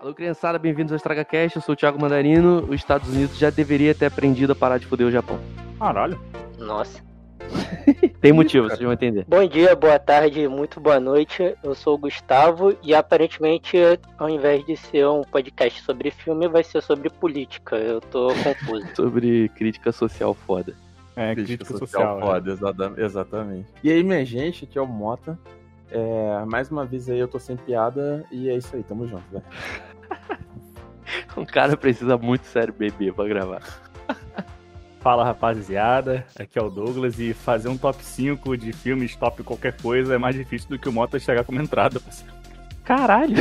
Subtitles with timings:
[0.00, 1.56] Alô, criançada, bem-vindos ao EstragaCast.
[1.56, 2.60] Eu sou o Thiago Mandarino.
[2.68, 5.38] Os Estados Unidos já deveria ter aprendido a parar de foder o Japão.
[5.78, 6.18] Caralho.
[6.58, 7.02] Nossa.
[8.20, 9.24] Tem motivo, vocês vão entender.
[9.26, 11.54] Bom dia, boa tarde, muito boa noite.
[11.62, 13.76] Eu sou o Gustavo e aparentemente,
[14.18, 17.76] ao invés de ser um podcast sobre filme, vai ser sobre política.
[17.76, 18.86] Eu tô confuso.
[18.94, 20.74] Sobre crítica social foda.
[21.16, 22.20] É, crítica, social.
[22.20, 23.66] foda, exata- exatamente.
[23.82, 25.36] E aí, minha gente, aqui é o Mota.
[25.90, 29.24] É, mais uma vez aí eu tô sem piada e é isso aí, tamo junto,
[29.32, 29.44] velho.
[31.36, 33.62] Um cara precisa muito sério beber pra gravar.
[35.00, 39.74] Fala rapaziada, aqui é o Douglas e fazer um top 5 de filmes, top qualquer
[39.80, 42.00] coisa é mais difícil do que o Mota chegar como entrada.
[42.00, 42.32] parceiro.
[42.84, 43.36] Caralho!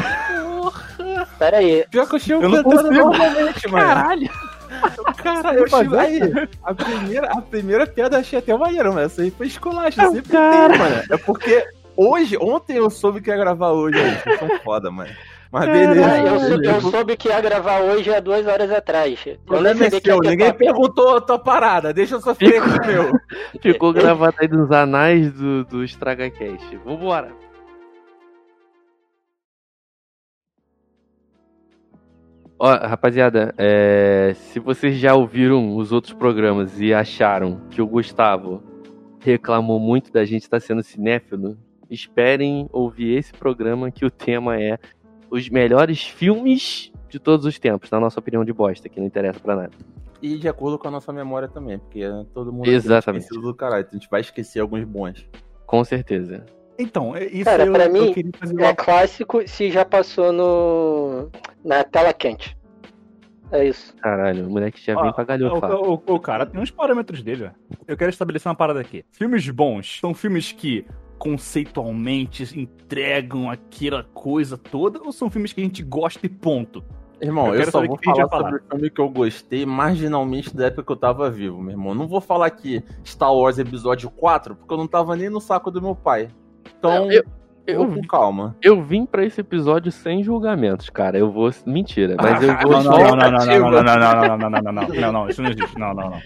[1.40, 3.86] Pera aí, Pior que eu chego cantando normalmente, mano.
[3.86, 4.30] Caralho!
[5.18, 6.20] Caralho, eu chego aí.
[6.64, 10.12] A primeira, a primeira piada eu achei até maneira, mas essa aí foi esculacha, Ah,
[10.12, 10.70] sempre cara.
[10.70, 11.04] tem, mano.
[11.10, 14.16] É porque hoje, ontem eu soube que ia gravar hoje, aí.
[14.20, 15.10] Vocês são foda, mano.
[15.52, 16.06] Mas beleza.
[16.06, 19.20] Ah, eu, sou- eu soube que ia gravar hoje há duas horas atrás.
[19.26, 23.12] O problema é seu, ninguém perguntou a tua parada, deixa eu sofrer com o meu.
[23.62, 26.76] Ficou gravado aí nos anais do, do EstragaCast.
[26.84, 27.32] Vambora!
[32.60, 38.64] Ó, rapaziada, é, se vocês já ouviram os outros programas e acharam que o Gustavo
[39.20, 41.56] reclamou muito da gente estar sendo cinéfilo,
[41.90, 44.80] esperem ouvir esse programa que o tema é
[45.30, 49.40] os melhores filmes de todos os tempos, na nossa opinião de bosta, que não interessa
[49.40, 49.72] pra nada.
[50.22, 52.02] E de acordo com a nossa memória também, porque
[52.34, 53.28] todo mundo aqui é Exatamente.
[53.30, 55.26] do caralho, então a gente vai esquecer alguns bons.
[55.66, 56.46] Com certeza.
[56.80, 61.30] Então, é isso Cara, eu, pra eu mim, fazer É clássico se já passou no
[61.64, 62.56] na tela quente.
[63.52, 63.96] É isso.
[63.98, 65.72] Caralho, o moleque já Ó, vem pra galhofar.
[65.72, 67.56] O, o- o cara tem uns parâmetros dele, velho.
[67.88, 69.06] Eu quero estabelecer uma parada aqui.
[69.12, 70.86] Filmes bons são filmes que
[71.18, 76.84] conceitualmente entregam aquela coisa toda ou são filmes que a gente gosta e ponto?
[77.20, 78.44] Irmão, Eu eu, só vou falar falar.
[78.52, 81.96] sobre o filme que eu gostei marginalmente da época que eu tava vivo, meu irmão.
[81.96, 85.72] Não vou falar que Star Wars Episódio 4, porque eu não tava nem no saco
[85.72, 86.28] do meu pai.
[86.78, 87.24] Então, Eu-
[87.66, 88.56] eu, com calma.
[88.62, 91.18] Eu vim pra esse episódio sem julgamentos, cara.
[91.18, 91.50] Eu vou.
[91.66, 92.72] Mentira, mas eu vou.
[92.72, 93.98] Não, não, não, não, não, não, não, não,
[94.38, 95.78] não, não, não, não, não, não, isso não existe.
[95.80, 96.20] Não, não, não.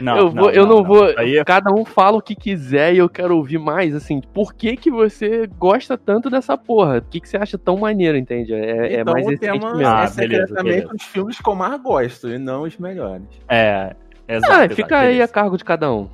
[0.00, 1.04] Não, eu, vou, eu não, vou.
[1.16, 3.94] Aí é Cada um fala o que quiser e eu quero ouvir mais.
[3.94, 6.98] Assim, por que, que você gosta tanto dessa porra?
[6.98, 8.52] O que, que você acha tão maneiro, entende?
[8.52, 9.72] É, é então mais o esse tema.
[9.84, 13.26] Ah, é secretamente os filmes que eu mais gosto, e não os melhores.
[13.48, 13.94] É,
[14.28, 14.52] exato.
[14.52, 15.32] Ah, exato, fica aí a beleza.
[15.32, 16.08] cargo de cada um.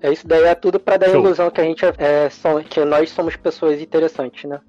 [0.00, 2.62] É isso daí é tudo pra dar a ilusão que a gente é, é, são-
[2.62, 4.60] que nós somos pessoas interessantes, né?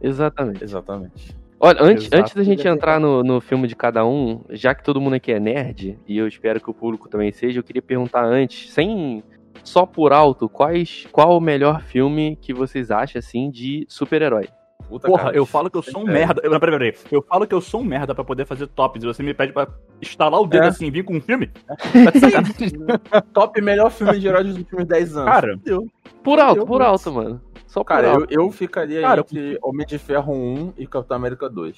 [0.00, 0.62] Exatamente.
[0.62, 1.36] Exatamente.
[1.58, 2.16] Olha, antes, Exato.
[2.22, 5.32] antes da gente entrar no, no filme de cada um, já que todo mundo aqui
[5.32, 9.22] é nerd, e eu espero que o público também seja, eu queria perguntar antes, sem
[9.64, 14.48] só por alto, quais, qual o melhor filme que vocês acham, assim, de super-herói?
[14.88, 16.12] Puta, Porra, cara, eu falo que eu sou um É.
[16.12, 16.42] merda.
[16.48, 16.94] Não, peraí, peraí.
[17.10, 19.52] Eu falo que eu sou um merda pra poder fazer tops e você me pede
[19.52, 19.66] pra
[20.00, 20.68] instalar o dedo É.
[20.68, 21.50] assim e vir com um filme?
[21.66, 23.22] Tá.
[23.34, 25.28] Top melhor filme de herói dos últimos 10 anos.
[25.32, 25.88] Cara, Deu.
[26.22, 27.40] Por alto, Eu por alto, mano.
[27.76, 31.76] Só Cara, eu, eu ficaria Cara, entre Homem de Ferro 1 e Capitão América 2.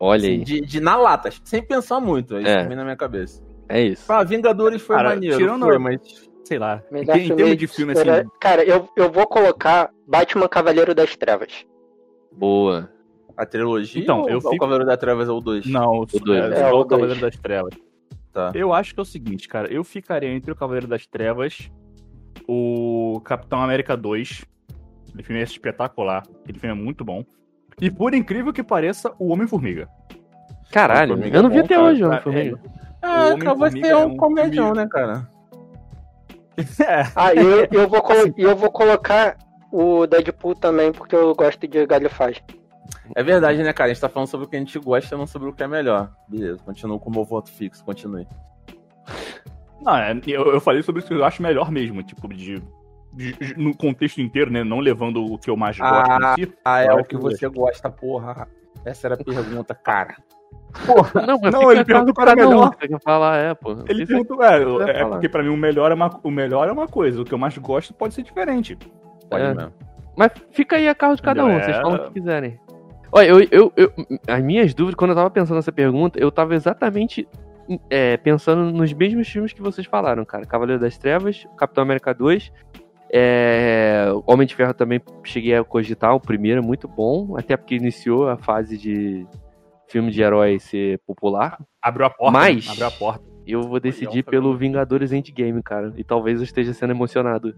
[0.00, 2.74] Olha Assim, aí, de, de na lata, sem pensar muito, é isso É.
[2.74, 3.42] na minha cabeça.
[3.68, 4.10] é isso.
[4.10, 6.00] Ah, Vingadores foi Cara, maneiro, tirando- foi, mas
[6.44, 6.82] sei lá.
[6.90, 8.28] Em, Melhor em termos de filme, assim.
[8.40, 11.64] Cara, eu, eu vou colocar Batman Cavaleiro das Trevas.
[12.32, 12.90] Boa.
[13.36, 15.66] a trilogia Então, ou eu o fico- Cavaleiro da Trevas é o 2?
[15.66, 17.74] Não, o, dois, é, só É, o o Cavaleiro das Trevas.
[18.32, 18.50] Tá.
[18.54, 19.70] Eu acho que é o seguinte, cara.
[19.70, 21.70] Eu ficaria entre o Cavaleiro das Trevas,
[22.48, 24.44] o Capitão América 2.
[25.12, 26.22] Aquele filme é espetacular.
[26.42, 27.24] Aquele filme é muito bom.
[27.80, 29.88] E por incrível que pareça, o Homem-Formiga.
[30.70, 31.86] Caralho, Homem-Formiga eu não é vi bom, até cara.
[31.86, 32.60] hoje, É, Homem-Formiga.
[33.02, 35.28] Ah, O cara, Homem-Formiga você é é um um comedião, né, cara?
[36.56, 37.02] É.
[37.16, 38.02] Ah, e eu, eu, vou
[38.36, 39.38] eu vou colocar
[39.70, 42.42] o Deadpool também, porque eu gosto de galhofagem.
[43.16, 43.90] É verdade, né, cara?
[43.90, 45.66] A gente tá falando sobre o que a gente gosta, não sobre o que é
[45.66, 46.10] melhor.
[46.28, 48.26] Beleza, continuo com o meu voto fixo, continue.
[49.80, 52.60] Não, é, eu, eu falei sobre isso que eu acho melhor mesmo, tipo, de, de-
[52.60, 52.62] de-
[53.56, 54.64] no contexto inteiro, né?
[54.64, 56.52] Não levando o que eu mais gosto Ah, si.
[56.64, 58.48] Ah, é o que você gosta, porra.
[58.84, 60.16] Essa era a pergunta, cara.
[61.26, 62.50] Não, mas Não, fica ele perguntou de qual era cada um.
[62.54, 62.74] melhor.
[62.76, 63.76] Quer falar, é, pô.
[63.88, 65.10] Ele perguntou, é, é falar.
[65.10, 67.38] porque pra mim o melhor, é uma, o melhor é uma coisa, o que eu
[67.38, 68.76] mais gosto pode ser diferente.
[69.28, 69.54] Pode É.
[69.54, 69.72] mesmo.
[70.16, 71.80] Mas fica aí a carro de cada um, vocês É.
[71.82, 72.58] falam o que quiserem.
[73.12, 73.92] Olha, eu, eu, eu-
[74.26, 77.28] as minhas dúvidas, quando eu tava pensando nessa pergunta, eu tava exatamente
[77.88, 80.44] é, pensando nos mesmos filmes que vocês falaram, cara.
[80.44, 82.50] Cavaleiro das Trevas, Capitão América 2,
[83.12, 87.74] é, Homem de Ferro também cheguei a cogitar, o primeiro é muito bom, até porque
[87.74, 89.26] iniciou a fase de
[89.88, 91.62] filme de herói ser popular.
[91.80, 92.32] Abriu a porta.
[92.32, 92.72] Mas- né?
[92.72, 93.32] Abriu a porta.
[93.46, 94.56] Eu vou decidir pelo?
[94.56, 95.92] Vingadores Endgame, cara.
[95.96, 97.52] E talvez eu esteja sendo emocionado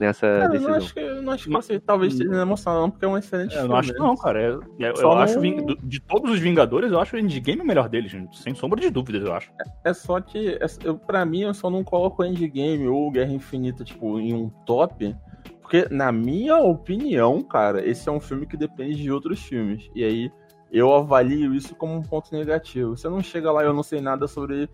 [0.00, 0.70] nessa Cara, eu decisão.
[0.70, 3.16] não acho que, eu não acho que você talvez esteja emocionado, não, porque é um
[3.18, 3.68] excelente Eu filme.
[3.68, 4.42] não acho que não, cara.
[4.42, 7.88] Eu, eu acho não- do- de todos os Vingadores, eu acho o Endgame o melhor
[7.88, 8.38] deles, gente.
[8.38, 9.50] sem sombra de dúvidas, eu acho.
[9.84, 13.84] É só que, é- eu, pra mim, eu só não coloco Endgame ou Guerra Infinita,
[13.84, 15.14] tipo, em um top,
[15.62, 19.90] porque, na minha opinião, cara, esse é um filme que depende de outros filmes.
[19.94, 20.30] E aí,
[20.72, 22.96] eu avalio isso como um ponto negativo.
[22.96, 24.68] Você não chega lá e eu não sei nada sobre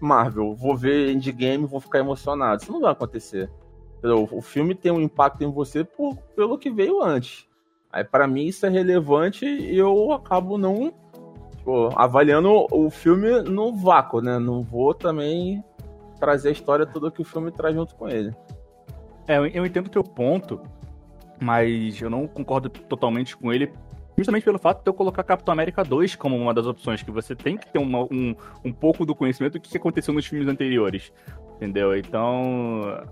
[0.00, 2.62] Marvel, vou ver Endgame, vou ficar emocionado.
[2.62, 3.48] Isso não vai acontecer.
[4.12, 7.48] O filme tem um impacto em você por, pelo que veio antes.
[7.90, 10.92] Aí, pra mim, isso é relevante e eu acabo não
[11.56, 14.38] tipo, avaliando o filme no vácuo, né?
[14.38, 15.64] Não vou também
[16.20, 18.34] trazer a história toda que o filme traz junto com ele.
[19.26, 20.60] É, eu, eu entendo o teu ponto,
[21.40, 23.72] mas eu não concordo totalmente com ele.
[24.16, 27.34] Justamente pelo fato de eu colocar Capitão América 2 como uma das opções, que você
[27.34, 28.34] tem que ter uma- um,
[28.64, 31.12] um pouco do conhecimento do que aconteceu nos filmes anteriores.
[31.56, 31.96] Entendeu?
[31.96, 33.02] Então.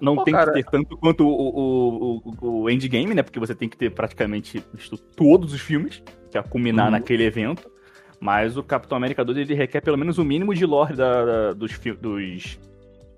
[0.00, 0.52] Não Pô, tem cara.
[0.52, 3.22] que ter tanto quanto o, o, o, o Endgame, né?
[3.22, 6.92] Porque você tem que ter praticamente visto todos os filmes, que é culminar Uhum.
[6.92, 7.70] naquele evento.
[8.18, 11.52] Mas o Capitão América 2 ele requer pelo menos o mínimo de lore da, da-
[11.52, 12.58] dos, dos,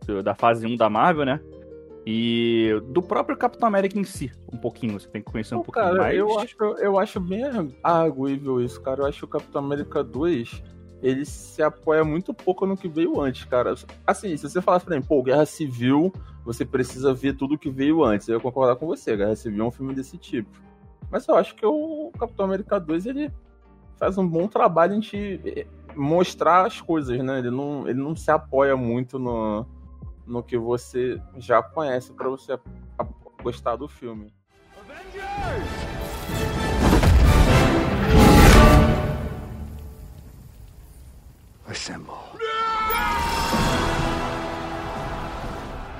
[0.06, 1.40] do- da fase 1 da Marvel, né?
[2.04, 4.98] E do próprio Capitão América em si, um pouquinho.
[4.98, 6.18] Você tem que conhecer um Pô, pouquinho cara, mais.
[6.18, 7.44] eu acho, eu acho bem
[7.84, 9.02] arguível isso, cara.
[9.02, 10.62] Eu acho que o Capitão América 2
[11.02, 13.74] ele se apoia muito pouco no que veio antes, cara.
[14.06, 16.12] Assim, se você falasse pra mim, pô, Guerra Civil,
[16.44, 18.28] você precisa ver tudo que veio antes.
[18.28, 20.50] Eu ia concordar com você, Guerra Civil é um filme desse tipo.
[21.10, 23.32] Mas eu acho que o Capitão América 2, ele
[23.96, 27.38] faz um bom trabalho em te eh, mostrar as coisas, né?
[27.38, 29.66] Ele não, ele não se apoia muito no,
[30.26, 32.58] no que você já conhece pra você
[33.42, 34.32] gostar do filme.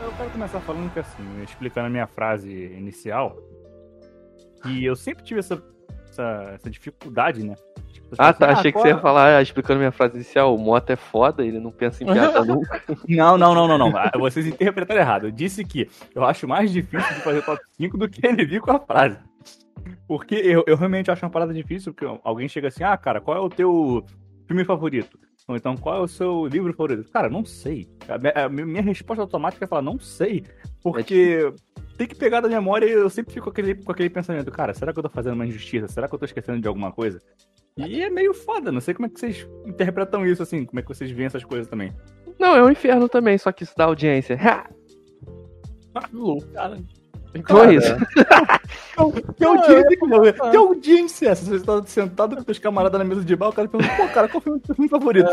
[0.03, 3.37] Eu quero começar falando que assim, explicando a minha frase inicial,
[4.63, 5.63] que eu sempre tive essa,
[6.09, 7.55] essa, essa dificuldade, né?
[7.93, 8.51] Tipo, Ah, assim, tá.
[8.53, 11.61] Achei que você ia falar, ah, explicando minha frase inicial, o Mota é foda, ele
[11.61, 12.83] não pensa em piada nunca.
[13.09, 13.97] Não, não, não, não, não.
[13.97, 15.27] Ah, Vocês interpretaram errado.
[15.27, 18.61] Eu disse que eu acho mais difícil de fazer top 5 do que ele viu
[18.63, 19.19] com a frase.
[20.07, 23.37] Porque eu, eu realmente acho uma parada difícil, porque alguém chega assim, ah, cara, qual
[23.37, 24.05] é o teu
[24.47, 25.19] filme favorito?
[25.49, 27.11] Ou então, qual é o seu livro favorito?
[27.11, 27.89] Cara, não sei.
[28.07, 30.45] A minha, a minha resposta automática é falar, não sei.
[30.83, 31.51] Porque
[31.97, 34.75] tem que pegar da memória e eu sempre fico com aquele, com aquele pensamento, cara,
[34.75, 35.89] será que eu tô fazendo uma injustiça?
[35.89, 37.21] Será que eu tô esquecendo de alguma coisa?
[37.79, 40.83] E é meio foda, não sei como é que vocês interpretam isso, assim, como é
[40.83, 41.93] que vocês veem essas coisas também.
[42.39, 44.39] Não, é um inferno também, só que isso dá audiência.
[45.95, 46.01] Ha!
[46.53, 46.79] Cara,
[47.47, 47.97] Foi isso.
[49.37, 51.45] Que audiência, que, que audiência é essa?
[51.45, 54.29] Você está sentado com seus camaradas na mesa de bar, o cara pergunta, pô, cara,
[54.29, 55.31] qual foi o teu filme favorito?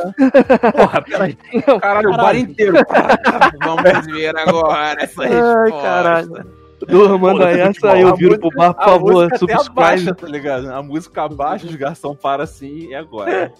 [0.75, 1.37] Porra, peraí.
[1.81, 2.75] Caralho, o bar inteiro.
[3.63, 5.81] Vamos ver agora essa Ai, resposta.
[5.81, 6.54] caralho.
[6.81, 7.91] Essa futebol.
[7.91, 10.21] aí, eu viro pro bar, por A favor, música até abaixa, subscribe.
[10.21, 10.71] tá ligado?
[10.71, 13.51] A música abaixa, os garçom para assim e agora.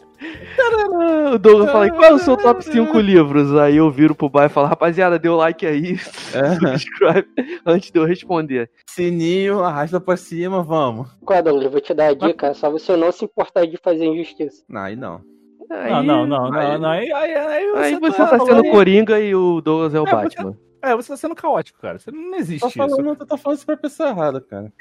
[1.34, 3.56] O Douglas fala, qual é o seu top 5 livros?
[3.58, 5.98] Aí eu viro pro bar e falo, rapaziada, dê o like aí,
[6.60, 7.28] subscribe,
[7.66, 8.70] antes de eu responder.
[8.90, 11.08] Sininho, arrasta pra cima, vamos.
[11.26, 11.72] Qual, Douglas?
[11.72, 14.64] Vou te dar a dica, é só você não se importar de fazer injustiça.
[14.70, 15.22] Não, aí não.
[15.70, 16.90] Aí, Não, não, não, não, aí- não.
[16.90, 20.04] Aí, aí, aí Aí você tá tá sendo falando- Coringa e o Douglas é o
[20.04, 20.58] É, você- Batman.
[20.86, 21.98] É, você tá sendo caótico, cara.
[21.98, 22.78] Você não existe isso.
[22.78, 24.72] falando, tu tá falando isso pra pessoa errada, cara.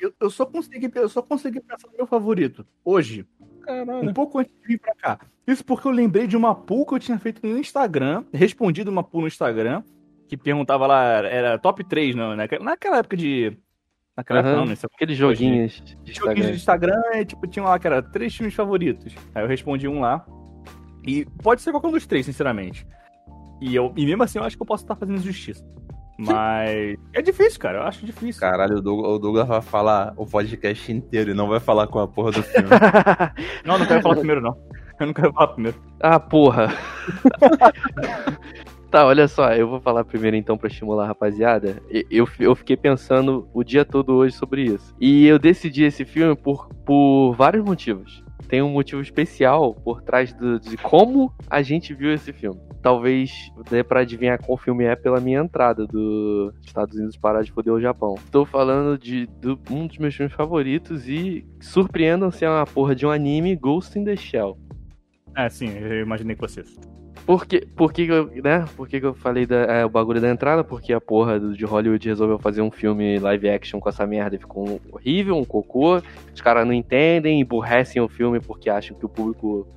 [0.00, 2.66] Eu, eu só consegui, eu só consegui pensar no meu favorito.
[2.84, 3.24] Hoje.
[3.40, 4.14] Um Caralho.
[4.14, 5.20] pouco antes de vir pra cá.
[5.46, 9.04] Isso porque eu lembrei de uma pool que eu tinha feito no Instagram, respondido uma
[9.04, 9.82] pool no Instagram,
[10.26, 13.56] que perguntava lá, era top 3, não, naquela, naquela época de.
[14.16, 14.60] Naquela época Aham.
[14.62, 16.50] não, nesse Aqueles joguinhos de joguinhos Instagram.
[16.50, 19.14] de Instagram, é, tipo, tinha lá que era três filmes favoritos.
[19.34, 20.26] Aí eu respondi um lá.
[21.06, 22.84] E pode ser qualquer um dos três, sinceramente.
[23.60, 25.64] E, eu, e mesmo assim eu acho que eu posso estar fazendo justiça.
[26.18, 26.98] Mas.
[27.14, 27.78] É difícil, cara.
[27.78, 28.40] Eu acho difícil.
[28.40, 32.00] Caralho, o Douglas, o Douglas vai falar o podcast inteiro e não vai falar com
[32.00, 32.68] a porra do filme.
[33.64, 34.56] Não, não quero falar primeiro, não.
[34.98, 35.80] Eu não quero falar primeiro.
[36.00, 36.74] ah, porra.
[38.90, 41.80] tá, olha só, eu vou falar primeiro então pra estimular a rapaziada.
[42.10, 44.92] Eu, eu fiquei pensando o dia todo hoje sobre isso.
[45.00, 48.24] E eu decidi esse filme por, por vários motivos.
[48.48, 52.58] Tem um motivo especial por trás do- de como a gente viu esse filme.
[52.80, 53.30] Talvez
[53.68, 57.72] dê pra adivinhar qual filme é pela minha entrada do Estados Unidos parar de foder
[57.74, 58.14] o Japão.
[58.24, 63.04] Estou falando de do- um dos meus filmes favoritos e surpreendam-se é uma porra de
[63.04, 64.56] um anime Ghost in the Shell.
[65.36, 66.74] É, sim, eu imaginei com vocês.
[67.28, 68.64] Por que, por que, que eu, né?
[68.74, 70.64] Por que, eu falei da, é, o bagulho da entrada?
[70.64, 74.34] Porque a porra do- de Hollywood resolveu fazer um filme live action com essa merda
[74.36, 76.00] e ficou um- horrível, um cocô.
[76.34, 79.68] Os caras não entendem, emburrecem o filme porque acham que o público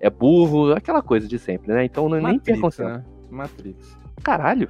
[0.00, 1.84] é burro, aquela coisa de sempre, né?
[1.84, 2.88] Então não, nem Matrix, percam tempo.
[2.88, 3.04] né?
[3.30, 3.96] Matrix.
[4.24, 4.68] Caralho.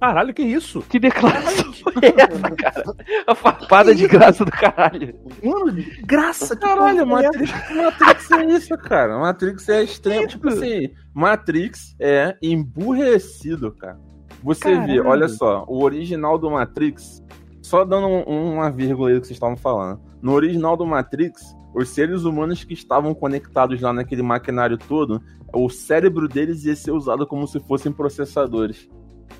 [0.00, 0.82] Caralho, que isso?
[0.82, 2.84] Que declaração foi essa, cara?
[3.26, 5.14] A farpada de graça do caralho.
[5.42, 9.18] Mano, graça, que Caralho, é Matrix, Matrix é isso, cara.
[9.18, 10.26] Matrix é extremo.
[10.26, 13.98] Tipo assim, Matrix é emburrecido, cara.
[14.42, 15.06] Você vê, Caralho.
[15.08, 17.22] olha só, o original do Matrix,
[17.62, 20.00] só dando um- uma vírgula aí do que vocês estavam falando.
[20.20, 21.40] No original do Matrix,
[21.74, 25.22] os seres humanos que estavam conectados lá naquele maquinário todo,
[25.54, 28.88] o cérebro deles ia ser usado como se fossem processadores.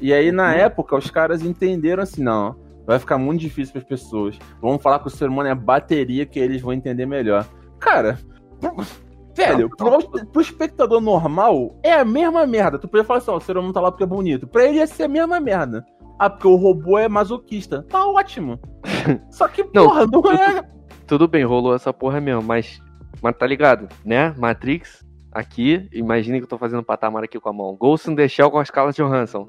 [0.03, 3.89] E aí, na época, os caras entenderam assim, não, vai ficar muito difícil para as
[3.89, 4.37] pessoas.
[4.61, 7.47] Vamos falar que o ser humano é bateria que eles vão entender melhor.
[7.79, 8.19] Cara,
[9.33, 12.81] velho, pro, pro espectador normal, é a mesma merda.
[12.81, 14.45] Tu podia falar assim, ó, o ser humano tá lá porque é bonito.
[14.45, 15.87] Pra ele ia ser a mesma merda.
[16.19, 17.85] Ah, porque o robô é masoquista.
[17.89, 18.59] Tá ótimo.
[19.31, 20.69] Só que, Não, porra, não é.
[21.07, 22.81] Tudo bem, rolou essa porra mesmo, mas.
[23.23, 24.35] Mas tá ligado, né?
[24.37, 27.77] Matrix, aqui, imagine que eu tô fazendo patamar aqui com a mão.
[27.77, 29.47] Ghost in the Shell com a Scarlett Johansson.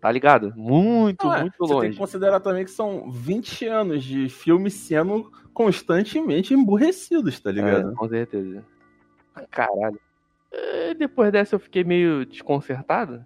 [0.00, 0.52] É, tá ligado?
[0.56, 1.40] Muito, é.
[1.42, 1.90] muito Você tem longe.
[1.90, 7.90] que considerar também que são 20 anos de filmes sendo constantemente emburrecidos, tá ligado?
[7.92, 8.64] É, com certeza.
[9.50, 10.00] Caralho.
[10.52, 13.24] É, Depois dessa eu fiquei meio desconcertado.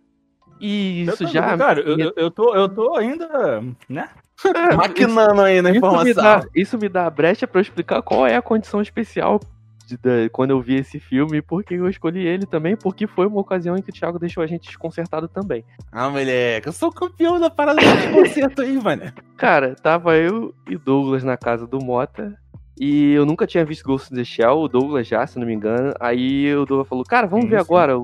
[0.61, 1.57] E isso já.
[1.57, 4.09] Cara, eu, eu- tô, eu tô ainda, né?
[4.45, 6.23] É, Maquinando aí na isso, me informação.
[6.23, 9.41] dá, isso me dá a brecha pra eu explicar qual é a condição especial
[9.87, 13.07] de- da- quando eu vi esse filme e por que eu escolhi ele também, porque
[13.07, 15.65] foi uma ocasião em que o Thiago deixou a gente desconcertado também.
[15.93, 19.03] Ah, moleque, eu sou campeão da parada de concerto aí, mano.
[19.37, 22.37] Cara, tava eu e Douglas na casa do Mota.
[22.79, 25.55] E eu nunca tinha visto Ghost in the Shell, o Douglas já, se não me
[25.55, 25.93] engano.
[26.01, 27.95] Aí o Douglas falou, cara, vamos Sim, ver agora.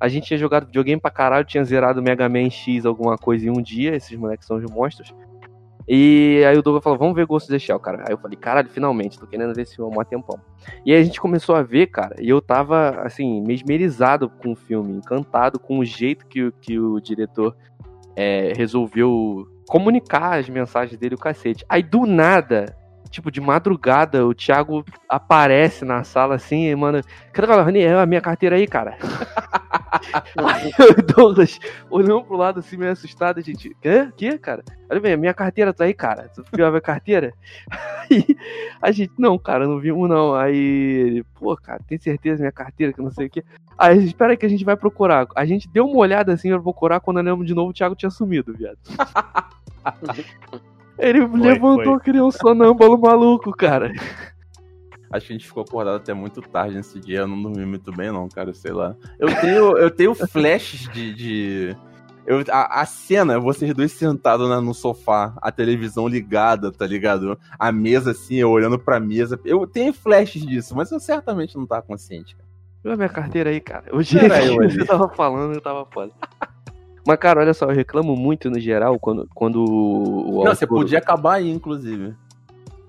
[0.00, 3.50] A gente tinha jogado videogame pra caralho, tinha zerado Mega Man X alguma coisa em
[3.50, 5.12] um dia, esses moleques são os monstros.
[5.92, 8.04] E aí o Douglas falou, vamos ver Ghost in the Shell, cara.
[8.06, 10.38] Aí eu falei, caralho, finalmente, tô querendo ver esse filme há um tempão.
[10.86, 14.56] E aí a gente começou a ver, cara, e eu tava, assim, mesmerizado com o
[14.56, 17.56] filme, encantado com o jeito que, o- que o diretor
[18.14, 21.64] é, resolveu comunicar as mensagens dele, o cacete.
[21.68, 22.76] Aí do nada,
[23.10, 27.02] tipo, de madrugada, o Thiago aparece na sala assim e manda.
[27.32, 27.80] Cadê aquela Rani?
[27.80, 28.96] É a minha carteira aí, cara.
[30.36, 31.58] aí o Douglas
[31.90, 33.76] olhando pro lado assim, meio assustado, a gente.
[33.80, 34.08] Quê?
[34.16, 34.62] Quê, cara?
[34.88, 36.30] Olha bem, a minha carteira tá aí, cara.
[36.34, 37.32] Tu viu a minha carteira?
[38.10, 38.36] Aí
[38.82, 40.34] a gente, não, cara, não vimos não.
[40.34, 43.44] Aí ele, pô, cara, tem certeza minha carteira que não sei o quê.
[43.78, 45.28] Aí a gente, espera que a gente vai procurar.
[45.36, 48.10] A gente deu uma olhada assim pra procurar, quando olhamos de novo, o Thiago tinha
[48.10, 48.78] sumido, viado.
[51.00, 52.12] Ele levantou foi.
[52.12, 53.92] nem um sonâmbulo maluco, cara.
[55.12, 57.90] Acho que a gente ficou acordado até muito tarde nesse dia, eu não dormi muito
[57.92, 58.94] bem, não, cara, sei lá.
[59.18, 61.12] Eu tenho, eu tenho flashes de.
[61.14, 61.76] de-
[62.26, 67.36] Eu, a, a cena, vocês dois sentados na- no sofá, a televisão ligada, tá ligado?
[67.58, 69.40] A mesa assim, eu olhando pra mesa.
[69.44, 72.48] Eu tenho flashes disso, mas eu certamente não tava consciente, cara.
[72.84, 73.86] Viu a minha carteira aí, cara?
[73.92, 76.12] O Era que eu você tava falando, eu tava foda.
[77.10, 80.98] Mas, cara, olha só, eu reclamo muito no geral quando, quando o Não, você podia
[80.98, 82.14] acabar aí, inclusive.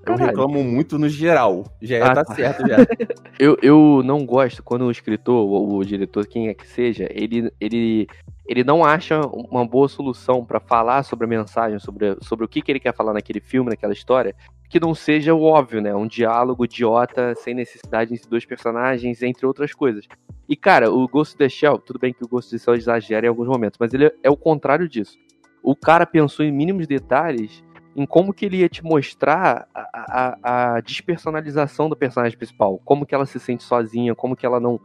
[0.06, 0.28] Eu Caralho.
[0.28, 1.66] reclamo muito no geral.
[1.82, 2.36] Já ia Ah, tá tá.
[2.36, 2.78] certo já.
[3.40, 7.52] Eu, eu não gosto quando o escritor, ou o diretor, quem é que seja, ele,
[7.60, 8.08] ele,
[8.48, 12.62] ele não acha uma boa solução pra falar sobre a mensagem, sobre, sobre o que,
[12.62, 14.36] que ele quer falar naquele filme, naquela história,
[14.72, 15.94] que não seja o óbvio, né?
[15.94, 20.08] Um diálogo idiota, sem necessidade entre dois personagens, entre outras coisas.
[20.48, 22.76] E, cara, o Ghost in the Shell, tudo bem que o Ghost in the Shell
[22.76, 25.18] exagera em alguns momentos, mas ele é, o contrário disso.
[25.62, 27.62] O cara pensou em mínimos detalhes
[27.94, 33.06] em como que ele ia te mostrar a, a, a despersonalização do personagem principal, como
[33.06, 34.80] que ela se sente sozinha, como que ela não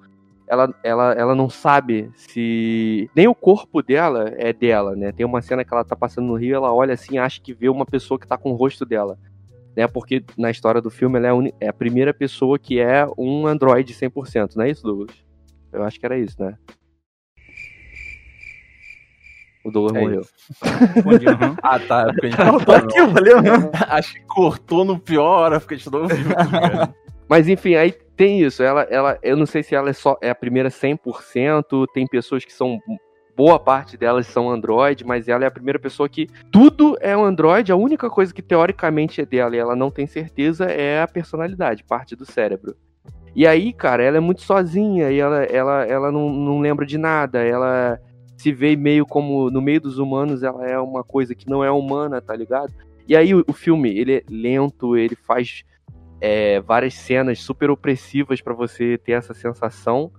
[0.48, 5.12] ela, ela, ela não sabe se nem o corpo dela é dela, né?
[5.12, 7.68] Tem uma cena que ela tá passando no rio, ela olha assim, acha que vê
[7.68, 9.18] uma pessoa que tá com o rosto dela,
[9.76, 9.86] né?
[9.86, 13.06] Porque na história do filme ela é a, uni- é a primeira pessoa que é
[13.18, 15.14] um androide 100%, não é isso, Douglas?
[15.72, 16.56] Eu acho que era isso, né?
[19.64, 20.22] O Douglas É morreu.
[21.32, 21.56] aham.
[21.62, 22.02] Ah, tá.
[22.08, 23.70] é porque a gente Não, tô aqui, valeu.
[23.88, 26.28] Acho que cortou no pior hora, porque a gente não ouviu.
[27.28, 28.62] Mas enfim, aí tem isso.
[28.62, 31.84] Ela, ela, eu não sei se ela é só é a primeira 100%.
[31.92, 32.78] Tem pessoas que são
[33.36, 37.24] boa parte delas são Android, mas ela é a primeira pessoa que tudo é um
[37.24, 37.70] Android.
[37.70, 41.84] A única coisa que teoricamente é dela e ela não tem certeza é a personalidade,
[41.84, 42.74] parte do cérebro.
[43.34, 46.96] E aí, cara, ela é muito sozinha e ela, ela, ela não, não lembra de
[46.96, 47.42] nada.
[47.42, 48.00] Ela
[48.34, 51.70] se vê meio como no meio dos humanos, ela é uma coisa que não é
[51.70, 52.72] humana, tá ligado?
[53.06, 55.62] E aí o, o filme, ele é lento, ele faz
[56.18, 60.10] é, várias cenas super opressivas pra você ter essa sensação.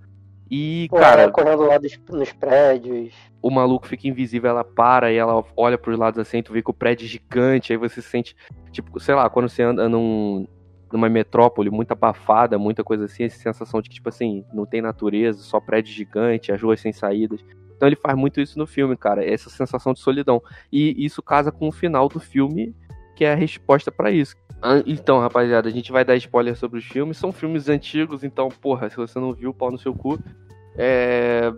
[0.50, 3.12] E, Pô, cara, ela correndo lá dos, nos prédios.
[3.42, 6.70] o maluco fica invisível, ela para e ela olha pros lados assim, tu vê que
[6.70, 8.36] o prédio é gigante, aí você se sente,
[8.72, 10.46] tipo, sei lá, quando você anda num,
[10.92, 14.80] numa metrópole muito abafada, muita coisa assim, essa sensação de que, tipo assim, não tem
[14.80, 17.44] natureza, só prédio gigante, as ruas sem saídas.
[17.76, 20.42] Então ele faz muito isso no filme, cara, essa sensação de solidão.
[20.72, 22.74] E isso casa com o final do filme,
[23.18, 24.36] que é a resposta para isso.
[24.62, 27.16] Ah, Então, rapaziada, a gente vai dar spoiler sobre os filmes.
[27.16, 30.20] São filmes antigos, então, porra, se você não viu, pau no seu cu.
[30.76, 31.52] É...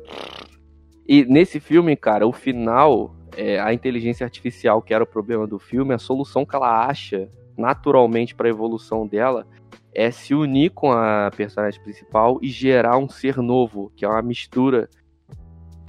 [1.06, 5.58] E nesse filme, cara, o final, é, a inteligência artificial, que era o problema do
[5.58, 9.46] filme, a solução que ela acha naturalmente para a evolução dela
[9.94, 14.22] é se unir com a personagem principal e gerar um ser novo, que é uma
[14.22, 14.88] mistura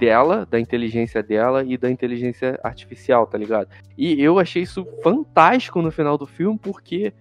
[0.02, 3.68] dela, da inteligência dela e da inteligência artificial, tá ligado?
[3.96, 7.14] E eu achei isso fantástico no final do filme, porque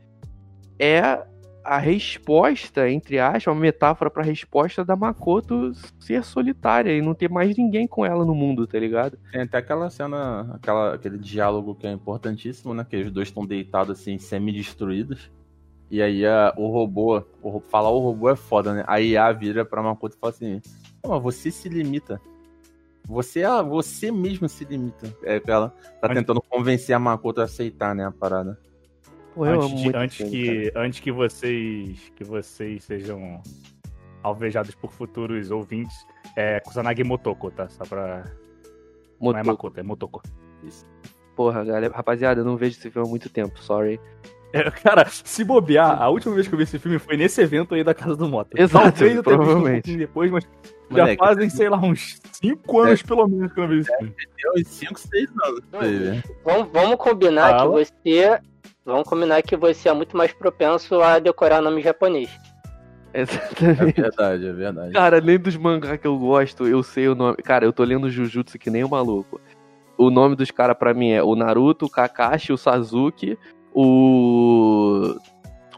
[0.79, 1.23] é
[1.63, 7.29] a resposta, entre aspas, uma metáfora pra resposta da Makoto ser solitária e não ter
[7.29, 9.15] mais ninguém com ela no mundo, tá ligado?
[9.31, 12.83] Tem até aquela cena, aquela, aquele diálogo que é importantíssimo, né?
[12.83, 15.29] Que os dois estão deitados assim, semi-destruídos.
[15.91, 18.83] E aí a, o robô, o, falar o robô é foda, né?
[18.87, 20.59] A IA vira pra Makoto e fala assim:
[21.03, 22.19] Não, mas você se limita.
[23.07, 25.13] Você, é- você mesmo se limita.
[25.23, 28.57] É que ela tá Mas- tentando convencer a Makoto a aceitar, né, a parada.
[29.35, 33.41] Pô, eu antes de- antes que, antes que vocês que vocês sejam
[34.23, 35.95] alvejados por futuros ouvintes,
[36.35, 37.67] é Kusanagi Motoko, tá?
[37.69, 38.23] Só pra.
[38.23, 38.37] cara.
[39.19, 40.21] Não é Makoto, é Motoko.
[41.35, 43.99] Porra, galera, rapaziada, eu não vejo esse filme há muito tempo, sorry.
[44.53, 47.73] É, cara, se bobear, a última vez que eu vi esse filme foi nesse evento
[47.73, 48.49] aí da Casa do Mota.
[48.61, 49.73] Exato, Talvez eu tenha visto um provavelmente.
[49.83, 50.43] pouquinho depois, mas
[50.91, 53.97] já Moleque, fazem, sei lá, uns 5 anos pelo menos que eu não vi esse
[53.97, 54.13] filme.
[54.41, 55.61] Deu uns 5, 6 anos.
[56.43, 57.83] Vamos, vamos combinar Fala.
[57.83, 58.39] que você.
[58.83, 62.29] Vamos combinar que você é muito mais propenso a decorar nome japonês.
[63.13, 64.01] É Exatamente.
[64.01, 64.93] verdade, é verdade.
[64.93, 67.37] Cara, nem dos mangá que eu gosto, eu sei o nome.
[67.37, 69.39] Cara, eu tô lendo Jujutsu que nem um maluco.
[69.97, 73.37] O nome dos caras pra mim é o Naruto, o Kakashi, o Sasuke,
[73.73, 75.15] o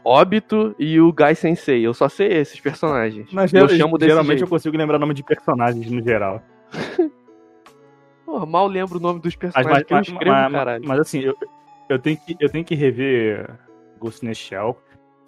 [0.04, 1.86] Obito e o Gai Sensei.
[1.86, 3.28] Eu só sei esses personagens.
[3.32, 4.44] Mas eu chamo desse geralmente jeito.
[4.44, 6.42] eu consigo lembrar nome de personagens no geral.
[8.26, 10.84] Porra, mal lembro o nome dos personagens mas, que eu escrevo, mas- caralho.
[10.86, 11.34] mas, assim, eu,
[11.88, 13.50] eu, tenho que, eu tenho que rever
[13.98, 14.76] Ghost in the Shell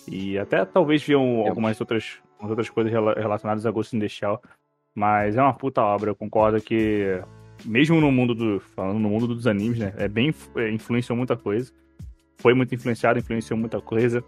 [0.09, 4.09] e até talvez ver um- algumas outras, outras coisas rela- relacionadas a Ghost in the
[4.09, 4.41] Shell.
[4.95, 7.21] Mas é uma puta obra, eu concordo que
[7.65, 8.61] mesmo no mundo do.
[8.61, 9.93] Falando no mundo dos animes, né?
[9.99, 10.35] É bem.
[10.57, 11.71] é, influenciou muita coisa.
[12.39, 14.23] Foi muito influenciado, influenciou muita coisa.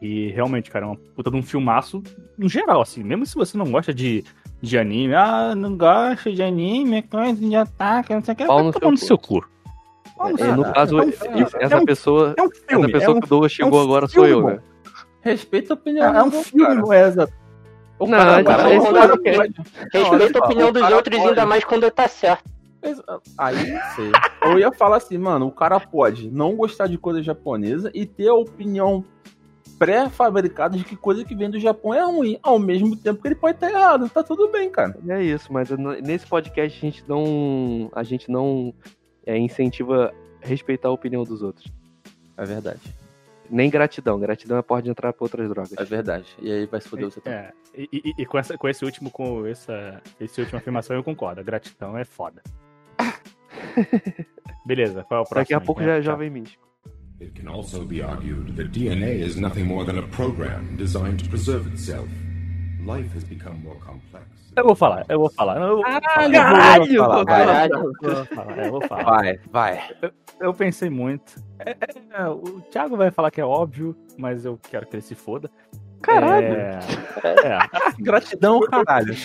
[0.00, 2.02] E realmente, cara, é uma puta de um filmaço
[2.36, 3.02] no geral, assim.
[3.04, 4.24] Mesmo se você não gosta de,
[4.60, 8.62] de anime, ah, não gosta de anime, coisa de ataque, não sei o que, vai
[8.64, 9.46] no tomar no seu seu cu.
[10.16, 10.72] Pau no É, no cu.
[10.72, 12.34] caso, É um filme, essa é um- pessoa.
[12.36, 14.30] É um Essa filme, pessoa é um, que o Douglas chegou um agora sou filme,
[14.30, 14.48] eu, bom.
[14.48, 14.62] velho.
[15.20, 16.74] Respeita a opinião é um do filme, cara.
[16.80, 17.32] não é exato.
[18.00, 19.54] O Não, cara, cara, o esse cara cara pode-
[19.92, 22.42] Respeita a opinião dos outros, ainda mais quando tá certo.
[23.38, 24.10] Aí não sei.
[24.42, 28.28] Eu ia falar assim, mano, o cara pode não gostar de coisa japonesa e ter
[28.28, 29.04] a opinião
[29.78, 33.34] pré-fabricada de que coisa que vem do Japão é ruim, ao mesmo tempo que ele
[33.34, 34.08] pode estar errado.
[34.08, 34.96] Tá tudo bem, cara.
[35.08, 35.70] É isso, mas
[36.02, 37.90] nesse podcast a gente não.
[37.94, 38.72] A gente não
[39.26, 41.66] é, incentiva respeitar a opinião dos outros.
[42.36, 42.80] É verdade.
[43.50, 44.18] Nem gratidão.
[44.18, 45.74] Gratidão é pode entrar pra outras drogas.
[45.76, 46.26] É verdade.
[46.40, 47.38] E aí vai se foder você também.
[47.40, 51.04] É, e, e- e com, essa, com esse último, com essa, essa última afirmação eu
[51.04, 51.40] concordo.
[51.40, 52.40] A gratidão é foda.
[54.66, 55.34] Beleza, qual é o próximo?
[55.42, 56.02] Daqui a pouco É, já é tá.
[56.02, 56.66] jovem místico.
[57.20, 61.28] It can also be argued that DNA is nothing more than a program designed to
[61.28, 62.08] preserve itself.
[62.84, 64.26] Life has become more complex.
[64.56, 65.56] Eu vou falar, eu vou falar.
[65.60, 66.94] Eu vou falar, Caralho!
[66.94, 69.04] Eu vou falar, eu vou falar.
[69.04, 69.90] Vai, vai.
[70.40, 71.42] Eu pensei muito.
[71.60, 71.76] É,
[72.10, 75.48] é, o Thiago vai falar que é óbvio, mas eu quero que ele se foda.
[76.02, 76.46] Caralho!
[76.46, 76.78] É,
[77.24, 77.58] é,
[78.02, 79.14] Gratidão, caralho.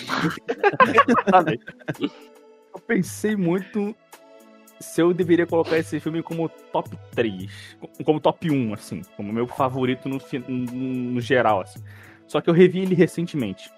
[2.72, 3.94] Eu pensei muito
[4.80, 9.46] se eu deveria colocar esse filme como top 3, como top 1, assim, como meu
[9.46, 10.72] favorito no, no,
[11.12, 11.82] no geral, assim.
[12.26, 13.70] Só que eu revi ele recentemente.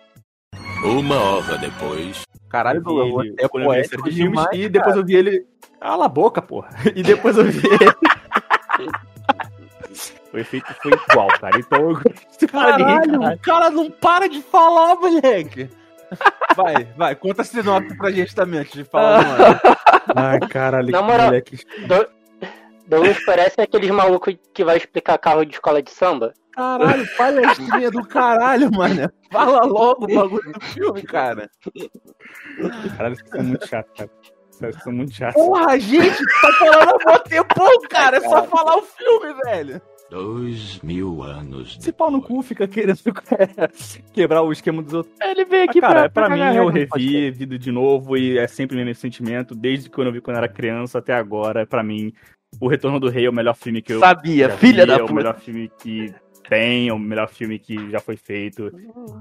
[0.84, 2.22] Uma hora depois.
[2.48, 5.46] Caralho, Eu vi ele é poético de filmes demais, e depois eu vi ele.
[5.80, 6.70] Cala a boca, porra!
[6.94, 7.92] E depois eu vi ele.
[10.32, 11.58] o efeito foi igual, cara.
[11.58, 12.00] Então eu
[12.48, 13.32] caralho.
[13.32, 15.70] o cara não para de falar, moleque.
[16.56, 19.60] Vai, vai, conta a sinopse pra gente também antes de falar, mano.
[20.16, 21.30] Ai, caralho, Na moral-
[21.86, 22.20] Do-
[22.88, 26.34] Douglas parece aqueles malucos que vai explicar carro de escola de samba.
[26.52, 29.08] Caralho, palestrinha do caralho, mano.
[29.30, 31.48] Fala logo o bagulho do filme, cara.
[32.96, 34.10] Caralho, vocês são muito chatos, cara.
[34.50, 35.34] Vocês são muito chatos.
[35.42, 38.16] Porra, gente, tu tá falando há muito tempão, cara.
[38.16, 39.80] É só falar o filme, velho.
[40.10, 42.98] Dois mil anos Esse pau no cu fica querendo
[44.12, 45.14] quebrar o esquema dos outros.
[45.20, 48.36] Ele veio Ah, aqui cara, pra, pra mim cagar eu revi, vi de novo e
[48.38, 49.54] é sempre o mesmo sentimento.
[49.54, 52.12] Desde que eu não vi quando eu era criança até agora, pra mim,
[52.60, 54.94] o Retorno do Rei é o melhor filme que eu Sabia, já filha vi, da
[54.94, 55.12] é puta.
[55.12, 56.12] o melhor filme que
[56.48, 58.72] tem, é o melhor filme que já foi feito.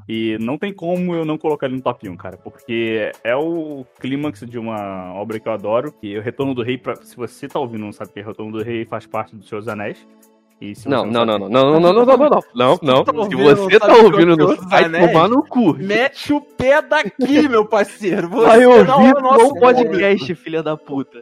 [0.08, 3.86] E não tem como eu não colocar ele no top 1, cara, porque é o
[4.00, 5.94] clímax de uma obra que eu adoro.
[6.02, 8.24] E o Retorno do Rei, pra- se você tá ouvindo e não sabe que é
[8.24, 10.08] Retorno do Rei, faz parte dos Seus Anéis.
[10.86, 13.04] Não, não, não, não, não, não, não, não, não, não, não, não.
[13.06, 15.12] tá Se você tá ouvindo, não vai anéis?
[15.12, 15.74] tomar no cu.
[15.76, 18.28] Mete o pé daqui, meu parceiro.
[18.28, 21.20] Você Vai não ouvir é o nosso no podcast, filha da puta.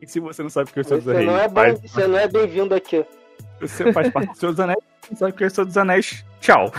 [0.00, 1.52] E se você não sabe o que é o Senhor dos Você não é, Anéis,
[1.52, 3.04] bom, faz, você não é bem-vindo aqui.
[3.60, 4.78] você faz parte dos Seus Anéis,
[5.10, 6.72] não sabe o que é o Senhor dos Anéis, tchau.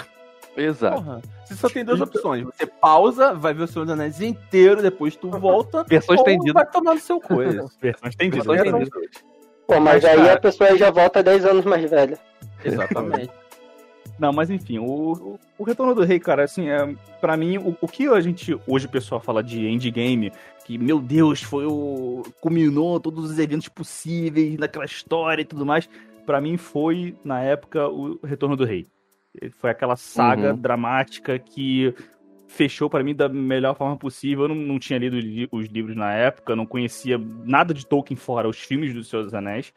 [0.58, 1.04] Exato.
[1.04, 2.44] Porra, você só tem duas opções.
[2.46, 5.84] Você pausa, vai ver o Senhor dos Anéis inteiro, depois tu volta.
[5.84, 6.54] Versão ou estendida.
[6.54, 7.68] vai tomar no seu coisa.
[7.80, 8.44] Versão estendida.
[8.44, 9.29] Versão estendida.
[9.70, 12.18] Pô, mas, Mas, aí cara- a pessoa já volta 10 anos mais velha.
[12.66, 13.30] Exatamente.
[14.18, 17.78] Não, mas enfim, o, o, o Retorno do Rei, cara, assim, é, pra mim, o,
[17.80, 20.34] o que a gente, hoje o pessoal fala de endgame,
[20.66, 22.24] que, meu Deus, foi o...
[22.42, 25.88] culminou todos os eventos possíveis naquela história e tudo mais,
[26.26, 28.88] pra mim foi, na época, o Retorno do Rei.
[29.60, 30.58] Foi aquela saga Uhum.
[30.58, 31.94] dramática que
[32.50, 34.46] fechou pra mim da melhor forma possível.
[34.46, 38.18] Eu não, não tinha lido li- os livros na época, não conhecia nada de Tolkien
[38.18, 39.72] fora os filmes do Senhor dos Anéis.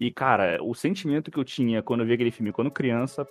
[0.00, 3.26] E, cara, o sentimento que eu tinha quando eu vi aquele filme quando criança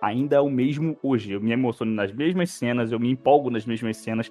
[0.00, 1.32] ainda é o mesmo hoje.
[1.32, 4.30] Eu me emociono nas mesmas cenas, eu me empolgo nas mesmas cenas.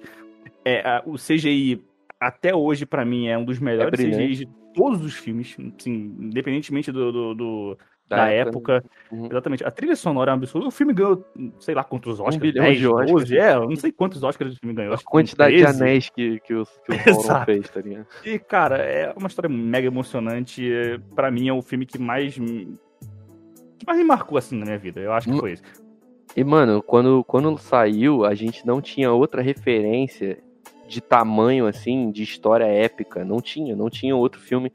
[0.64, 1.82] É, a- o CGI,
[2.20, 4.16] até hoje, pra mim, é um dos melhores brilhante.
[4.24, 8.84] CGIs de todos os filmes, assim, independentemente do, do- do- da, época.
[9.10, 9.26] Uhum.
[9.26, 9.64] Exatamente.
[9.64, 10.66] A trilha sonora é um absurdo.
[10.68, 11.24] O filme ganhou,
[11.58, 12.36] sei lá quantos Oscars.
[12.36, 13.10] bilhão 10, de Oscars.
[13.12, 14.94] 12, é, eu não sei quantos Oscars o filme ganhou.
[14.94, 15.72] A quantidade 13.
[15.76, 18.06] de anéis que, que o, que o Sauron fez, tá ligado?
[18.24, 20.70] E, cara, é uma história mega emocionante.
[20.72, 22.36] É, Pra mim, é o filme que mais.
[22.38, 22.74] me-
[23.78, 25.00] que mais me marcou, assim, na minha vida.
[25.00, 25.40] Eu acho que Hum.
[25.40, 25.62] foi esse.
[26.36, 30.38] E, mano, quando, quando saiu, a gente não tinha outra referência
[30.86, 33.24] de tamanho, assim, de história épica.
[33.24, 34.70] Não tinha, não tinha outro filme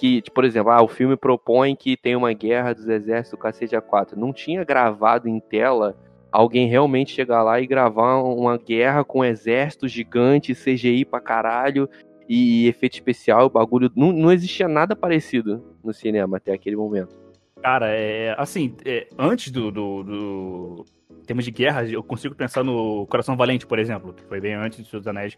[0.00, 3.42] que, tipo, por exemplo, ah, o filme propõe que tem uma guerra dos exércitos do
[3.42, 4.16] cacete A4.
[4.16, 5.94] Não tinha gravado em tela
[6.32, 11.86] alguém realmente chegar lá e gravar uma guerra com exércitos gigantes, CGI pra caralho
[12.26, 13.90] e efeito especial, bagulho.
[13.94, 17.14] Não, não existia nada parecido no cinema até aquele momento.
[17.62, 18.34] Cara, é.
[18.38, 23.36] Assim, é, antes do, do, do- em termos de guerra, eu consigo pensar no Coração
[23.36, 25.36] Valente, por exemplo, que foi bem antes dos Anéis.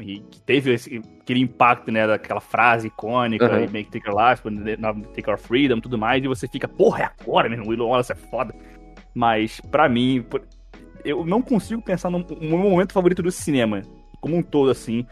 [0.00, 4.42] E que teve esse- aquele impacto, né, daquela frase icônica, e Make Take Your Life,
[5.14, 8.14] Take Our Freedom, tudo mais, e você fica, porra, é agora, meu, Willow Wallace é
[8.14, 8.54] foda.
[9.12, 10.24] Mas, pra mim,
[11.04, 13.82] eu não consigo pensar no meu momento favorito do cinema,
[14.20, 15.04] como um todo, assim,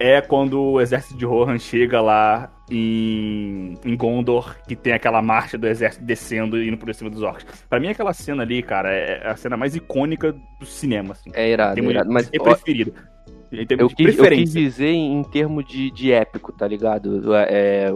[0.00, 5.56] é quando o exército de Rohan chega lá em, em Gondor, que tem aquela marcha
[5.56, 7.46] do exército descendo e indo por cima dos orcs.
[7.68, 11.30] Pra mim, aquela cena ali, cara, é a cena mais icônica do cinema, assim.
[11.34, 12.10] É irado, Tem é irado.
[12.12, 13.11] Mas é preferida.
[13.52, 14.60] Em termos Eu de quis, eu quis preferência.
[14.60, 17.34] dizer em, em termos de, de épico, tá ligado?
[17.34, 17.92] É,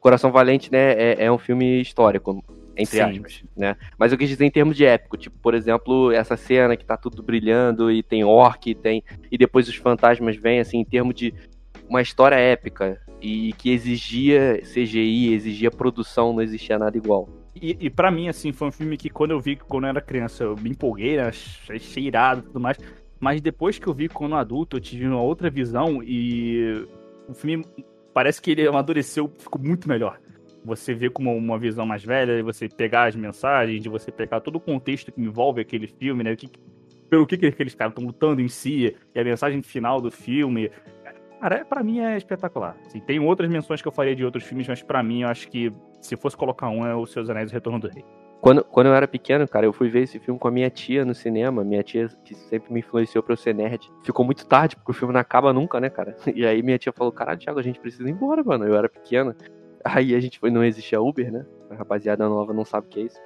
[0.00, 2.42] Coração Valente, né, é, é um filme histórico,
[2.76, 3.02] entre Sim.
[3.02, 3.76] aspas, né?
[3.98, 6.96] Mas eu quis dizer em termos de épico, tipo, por exemplo, essa cena que tá
[6.96, 11.14] tudo brilhando e tem orc, e tem e depois os fantasmas vêm, assim, em termos
[11.14, 11.34] de
[11.88, 17.28] uma história épica e que exigia CGI, exigia produção, não existia nada igual.
[17.54, 20.00] E, e pra mim, assim, foi um filme que quando eu vi quando eu era
[20.00, 21.24] criança, eu me empolguei, né?
[21.68, 22.78] achei irado e tudo mais.
[23.20, 26.88] Mas depois que eu vi quando adulto, eu tive uma outra visão e
[27.28, 27.64] o filme
[28.14, 30.18] parece que ele amadureceu, ficou muito melhor.
[30.64, 34.40] Você vê como uma visão mais velha, e você pegar as mensagens, de você pegar
[34.40, 36.34] todo o contexto que envolve aquele filme, né?
[36.34, 36.50] Que,
[37.08, 40.70] pelo que, que aqueles caras estão lutando em si, e a mensagem final do filme.
[41.40, 42.76] Cara, é, pra mim é espetacular.
[42.86, 45.48] Assim, tem outras menções que eu faria de outros filmes, mas pra mim eu acho
[45.48, 48.04] que se fosse colocar um é o Seus Anéis e o Retorno do Rei.
[48.40, 51.04] Quando, quando eu era pequeno, cara, eu fui ver esse filme com a minha tia
[51.04, 51.62] no cinema.
[51.62, 53.90] Minha tia, que sempre me influenciou pra eu ser nerd.
[54.02, 56.16] Ficou muito tarde, porque o filme não acaba nunca, né, cara?
[56.34, 58.64] E aí minha tia falou: Caralho, Thiago, a gente precisa ir embora, mano.
[58.64, 59.34] Eu era pequeno.
[59.84, 61.44] Aí a gente foi, não existia Uber, né?
[61.70, 63.20] A rapaziada nova não sabe o que é isso.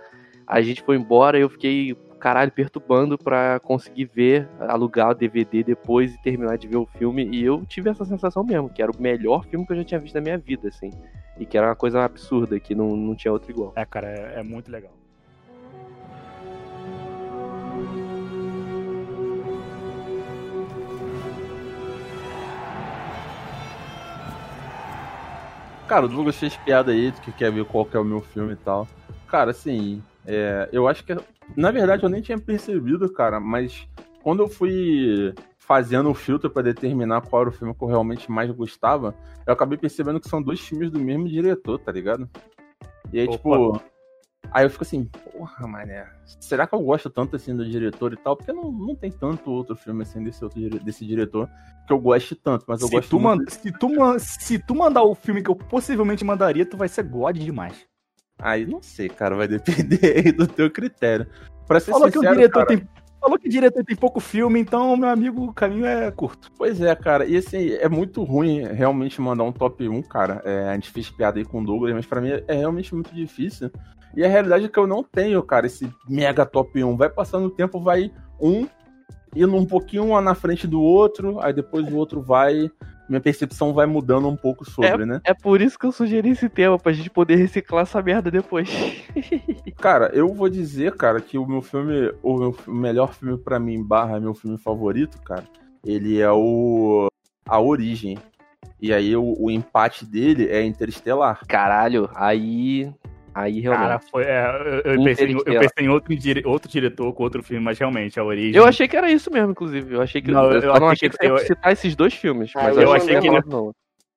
[0.47, 5.63] A gente foi embora e eu fiquei, caralho, perturbando pra conseguir ver, alugar o DVD
[5.63, 7.25] depois e terminar de ver o filme.
[7.33, 10.01] E eu tive essa sensação mesmo, que era o melhor filme que eu já tinha
[10.01, 10.91] visto na minha vida, assim.
[11.39, 13.73] E que era uma coisa absurda, que não, não tinha outro igual.
[13.75, 14.93] É, cara, é, é muito legal.
[25.95, 28.55] Cara, o Douglas fez piada aí que quer ver qual que é o meu filme
[28.55, 28.89] e tal.
[29.29, 31.17] Cara, assim, é, eu acho que.
[31.57, 33.87] Na verdade, eu nem tinha percebido, cara, mas
[34.21, 38.29] quando eu fui fazendo o filtro pra determinar qual era o filme que eu realmente
[38.29, 39.15] mais gostava,
[39.47, 42.29] eu acabei percebendo que são dois filmes do mesmo diretor, tá ligado?
[43.13, 43.37] E aí, Opa.
[43.37, 43.94] tipo.
[44.51, 46.07] Aí eu fico assim, porra, mané,
[46.41, 48.37] será que eu gosto tanto assim do diretor e tal?
[48.37, 51.49] Porque não, não tem tanto outro filme assim desse, outro, desse diretor
[51.87, 53.51] que eu goste tanto, mas eu Se gosto tu, muito.
[53.51, 57.37] se, tu, se tu mandar o filme que eu possivelmente mandaria, tu vai ser God
[57.37, 57.87] demais.
[58.39, 61.27] Aí não sei, cara, vai depender aí do teu critério.
[61.67, 62.89] Pra ser Falou que o sincero, diretor cara, tem.
[63.21, 66.53] Falou que o diretor tem pouco filme, então, meu amigo, o caminho é curto.
[66.59, 70.43] Pois é, cara, e assim, é muito ruim realmente mandar um top 1, cara.
[70.45, 73.15] É, a gente fez piada aí com o Douglas, mas pra mim é realmente muito
[73.15, 73.71] difícil.
[74.17, 76.97] E a realidade é que eu não tenho, cara, esse mega top 1.
[76.97, 78.67] Vai passando o tempo, vai um
[79.35, 82.71] indo um pouquinho um na frente do outro, aí depois o outro vai.
[83.07, 85.21] Minha percepção vai mudando um pouco sobre, né?
[85.25, 88.71] É por isso que eu sugeri esse tema, pra gente poder reciclar essa merda depois.
[89.77, 93.83] Cara, eu vou dizer, cara, que o meu filme, o meu melhor filme pra mim,
[93.83, 95.45] barra meu filme favorito, cara,
[95.85, 97.09] ele é o
[97.47, 98.17] A Origem.
[98.81, 101.41] E aí o, o empate dele é Interestelar.
[101.47, 102.91] Caralho, aí.
[103.35, 103.87] Aí realmente.
[103.87, 104.23] Cara, foi.
[104.25, 107.65] é, eu, eu pensei, em- eu pensei em outro, dire- outro diretor com outro filme,
[107.65, 108.55] mas realmente, a origem.
[108.55, 109.93] Eu achei que era isso mesmo, inclusive.
[109.95, 110.31] Eu achei que.
[110.31, 112.53] Não, eu só não achei achei que- que você ia eu- citar esses dois filmes.
[112.57, 113.73] Ah, mas eu achei que ele- não.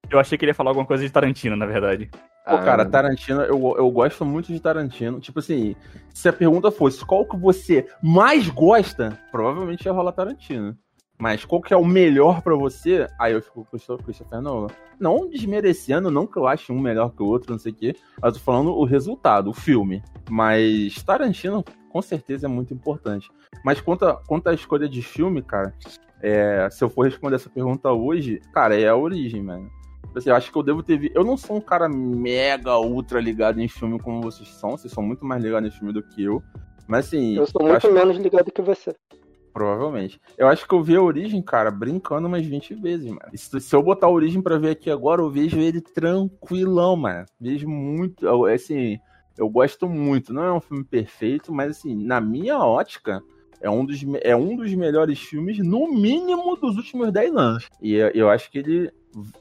[0.10, 2.10] Eu achei que ele ia falar alguma coisa de Tarantino, na verdade.
[2.12, 5.20] Pô, Ah, cara, Tarantino, eu, eu gosto muito de Tarantino.
[5.20, 5.76] Tipo assim,
[6.14, 10.78] se a pergunta fosse qual que você mais gosta, provavelmente ia rolar Tarantino.
[11.20, 13.08] Mas qual que é o melhor pra você?
[13.20, 14.68] Aí eu fico com o Christopher Nolan.
[15.00, 17.96] Não desmerecendo, não que eu ache um melhor que o outro, não sei o quê.
[18.22, 20.04] Mas eu tô falando o resultado, o filme.
[20.30, 23.30] Mas Tarantino, com certeza, é muito importante.
[23.66, 25.74] Mas quanto a, quanto à escolha de filme, cara,
[26.22, 29.70] é, se eu for responder essa pergunta hoje, cara, é a origem, mano.
[30.06, 31.12] Tipo assim, eu acho que eu devo ter vi...
[31.16, 34.72] Eu não sou um cara mega, ultra ligado em filme como vocês são.
[34.72, 36.42] Vocês são muito mais ligados em filme do que eu.
[36.88, 38.96] Mas assim, Eu sou muito acho- menos ligado que você.
[39.58, 40.22] Provavelmente.
[40.38, 43.32] Eu acho que eu vi a Origem, cara, brincando umas 20 vezes, mano.
[43.34, 47.26] Se, se eu botar a Origem pra ver aqui agora, eu vejo ele tranquilão, mano.
[47.42, 48.46] Vejo muito.
[48.46, 49.00] Assim,
[49.36, 50.32] eu gosto muito.
[50.32, 53.20] Não é um filme perfeito, mas assim, na minha ótica.
[53.60, 57.68] É um, dos, é um dos melhores filmes, no mínimo, dos últimos 10 anos.
[57.82, 58.92] E eu, eu acho que ele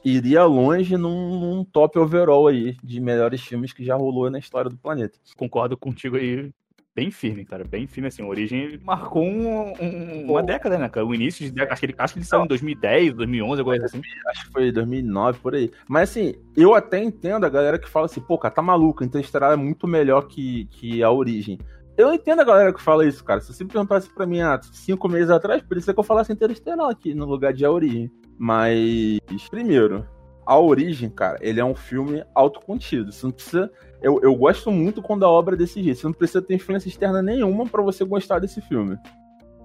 [0.03, 4.71] iria longe num, num top overall aí de melhores filmes que já rolou na história
[4.71, 5.19] do planeta.
[5.37, 6.51] Concordo contigo aí.
[6.97, 7.63] Bem firme, cara.
[7.63, 8.23] Bem firme, assim.
[8.23, 11.05] A origem marcou um- um- uma década, né, cara?
[11.05, 11.73] O início de década.
[11.73, 14.01] Acho que ele, acho que ele saiu em 2010, 2011, alguma coisa assim.
[14.29, 15.69] Acho que foi 2009, por aí.
[15.87, 19.53] Mas assim, eu até entendo a galera que fala assim, pô, cara, tá maluco, Interestelar
[19.53, 21.59] é muito melhor que, que a Origem.
[21.95, 23.41] Eu entendo a galera que fala isso, cara.
[23.41, 26.33] Se você perguntasse pra mim há cinco meses atrás, por isso é que eu falasse
[26.33, 28.11] Interestelar aqui, no lugar de A Origem.
[28.39, 29.19] Mas,
[29.51, 30.03] primeiro,
[30.47, 33.11] A Origem, cara, ele é um filme autocontido.
[33.11, 33.69] Você não precisa...
[34.01, 35.99] Eu, eu gosto muito quando a obra é desse jeito.
[35.99, 38.97] Você não precisa ter influência externa nenhuma pra você gostar desse filme.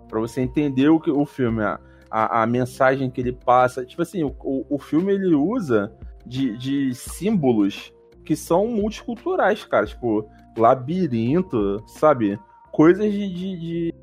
[0.09, 1.79] Pra você entender o, que, o filme, a,
[2.11, 3.85] a, a mensagem que ele passa.
[3.87, 5.93] Tipo assim, o, o, o filme ele usa
[6.27, 7.93] de, de símbolos
[8.25, 9.87] que são multiculturais, cara.
[9.87, 12.39] Tipo, labirinto, sabe?
[12.73, 13.29] Coisas de.
[13.29, 13.95] de, de,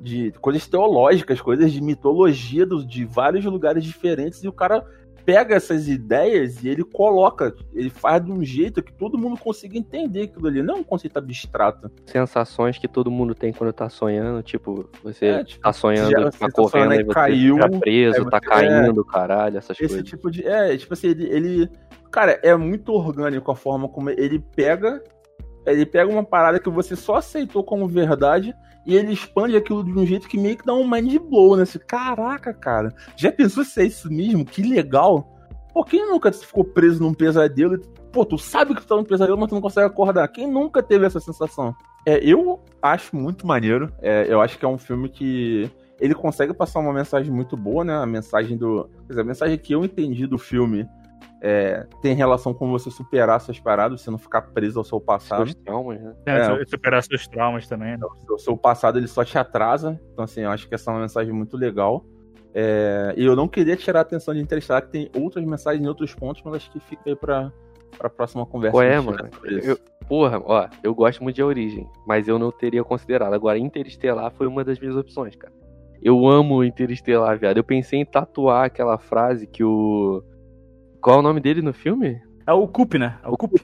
[0.00, 4.84] de- coisas teológicas, coisas de mitologia do- de vários lugares diferentes, e o cara
[5.26, 9.76] pega essas ideias e ele coloca, ele faz de um jeito que todo mundo consiga
[9.76, 10.62] entender aquilo ali.
[10.62, 11.90] Não é um conceito abstrato.
[12.06, 14.40] Sensações que todo mundo tem quando tá sonhando.
[14.44, 17.68] Tipo, você É, tipo, tá sonhando, tá você tá correndo e aí, você caiu, tá
[17.68, 20.08] preso, aí tá caindo, caralho, essas Esse coisas.
[20.08, 20.46] tipo de.
[20.46, 21.70] É, tipo assim, ele, ele.
[22.12, 25.02] Cara, é muito orgânico a forma como ele pega.
[25.66, 28.54] Ele pega uma parada que você só aceitou como verdade
[28.86, 31.64] e ele expande aquilo de um jeito que meio que dá um mind blow, né?
[31.64, 32.94] Assim, Caraca, cara.
[33.16, 34.44] Já pensou se é isso mesmo?
[34.44, 35.36] Que legal.
[35.74, 37.96] Pô, quem nunca ficou preso num pesadelo e.
[38.12, 40.26] Pô, tu sabe que tu tá num pesadelo, mas tu não consegue acordar.
[40.28, 41.74] Quem nunca teve essa sensação?
[42.06, 43.92] É, eu acho muito maneiro.
[44.00, 47.84] É, eu acho que é um filme que ele consegue passar uma mensagem muito boa,
[47.84, 47.94] né?
[47.94, 48.88] A mensagem do.
[49.06, 50.88] Quer dizer, a mensagem que eu entendi do filme
[51.42, 55.44] é, tem relação com você superar suas paradas, você não ficar preso ao seu passado.
[55.46, 56.14] Seus traumas, né?
[56.26, 56.64] É, É.
[56.66, 57.96] superar seus traumas também.
[57.96, 58.06] né?
[58.30, 60.00] O seu passado ele só te atrasa.
[60.12, 62.04] Então, assim, eu acho que essa é uma mensagem muito legal.
[62.54, 65.88] É, e eu não queria tirar a atenção de Interestelar, que tem outras mensagens em
[65.88, 67.52] outros pontos, mas acho que fica aí pra,
[67.98, 68.72] pra próxima conversa.
[68.72, 69.28] Qual é, mano?
[69.44, 73.34] Eu- porra, ó, eu gosto muito de A Origem, mas eu não teria considerado.
[73.34, 75.52] Agora, Interestelar foi uma das minhas opções, cara.
[76.02, 77.58] Eu amo Interestelar, viado.
[77.58, 80.22] Eu pensei em tatuar aquela frase que o.
[81.00, 82.20] Qual é o nome dele no filme?
[82.46, 83.18] É o Coop, né?
[83.22, 83.54] É o Coop.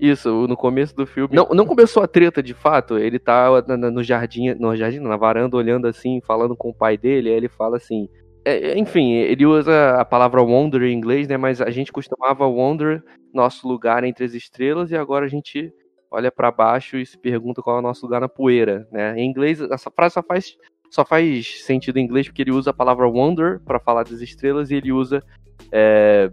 [0.00, 1.34] Isso, no começo do filme.
[1.34, 2.96] Não, não começou a treta de fato.
[2.98, 7.28] Ele tá no jardim, no jardim, na varanda, olhando assim, falando com o pai dele.
[7.28, 8.08] Aí ele fala assim.
[8.44, 11.36] é, é, enfim, ele usa a palavra wonder em inglês, né?
[11.36, 13.02] Mas a gente costumava wonder
[13.34, 15.72] nosso lugar entre as estrelas e agora a gente
[16.10, 19.18] olha pra baixo e se pergunta qual é o nosso lugar na poeira, né?
[19.18, 20.56] Em inglês, essa frase só faz,
[20.90, 24.70] só faz sentido em inglês porque ele usa a palavra wonder pra falar das estrelas
[24.70, 25.22] e ele usa
[25.70, 26.30] é,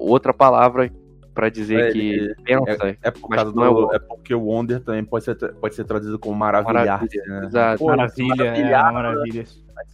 [0.00, 0.90] outra palavra
[1.34, 2.96] pra dizer É, que ele- pensa.
[3.02, 5.34] É, por Mas causa não é do, o- é porque o Wonder também pode ser,
[5.54, 7.46] pode ser traduzido como maravilhar-se, Maravilha, né?
[7.46, 7.78] exato.
[7.78, 9.44] Pô, Maravilha, é, maravilhava, maravilha.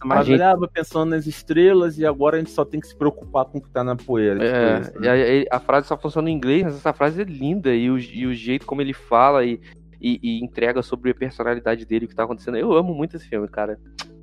[0.03, 3.61] maravilhava pensando nas estrelas e agora a gente só tem que se preocupar com o
[3.61, 4.43] que tá na poeira.
[4.43, 5.09] É, tipo isso, e né?
[5.11, 8.25] aí a, frase só funciona em inglês, mas essa frase é linda e o, e
[8.27, 9.59] o jeito como ele fala e,
[10.01, 12.57] e, e entrega sobre a personalidade dele, o que tá acontecendo.
[12.57, 13.77] Eu amo muito esse filme, cara.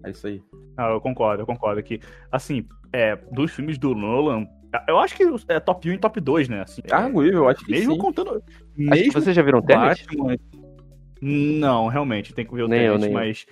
[0.05, 0.43] É isso aí.
[0.77, 1.99] Ah, eu concordo, eu concordo que,
[2.31, 4.47] assim, é, dos filmes do Nolan,
[4.89, 6.63] eu acho que é top 1 e top 2, né?
[6.63, 7.99] Assim, Ah, eu acho que mesmo sim.
[7.99, 8.43] contando.
[8.77, 10.05] Mesmo vocês já viram Tenet?
[10.07, 10.37] Batman.
[11.21, 13.15] Não, realmente, tem que ver o Nem eu, Tenet, eu.
[13.15, 13.47] mas.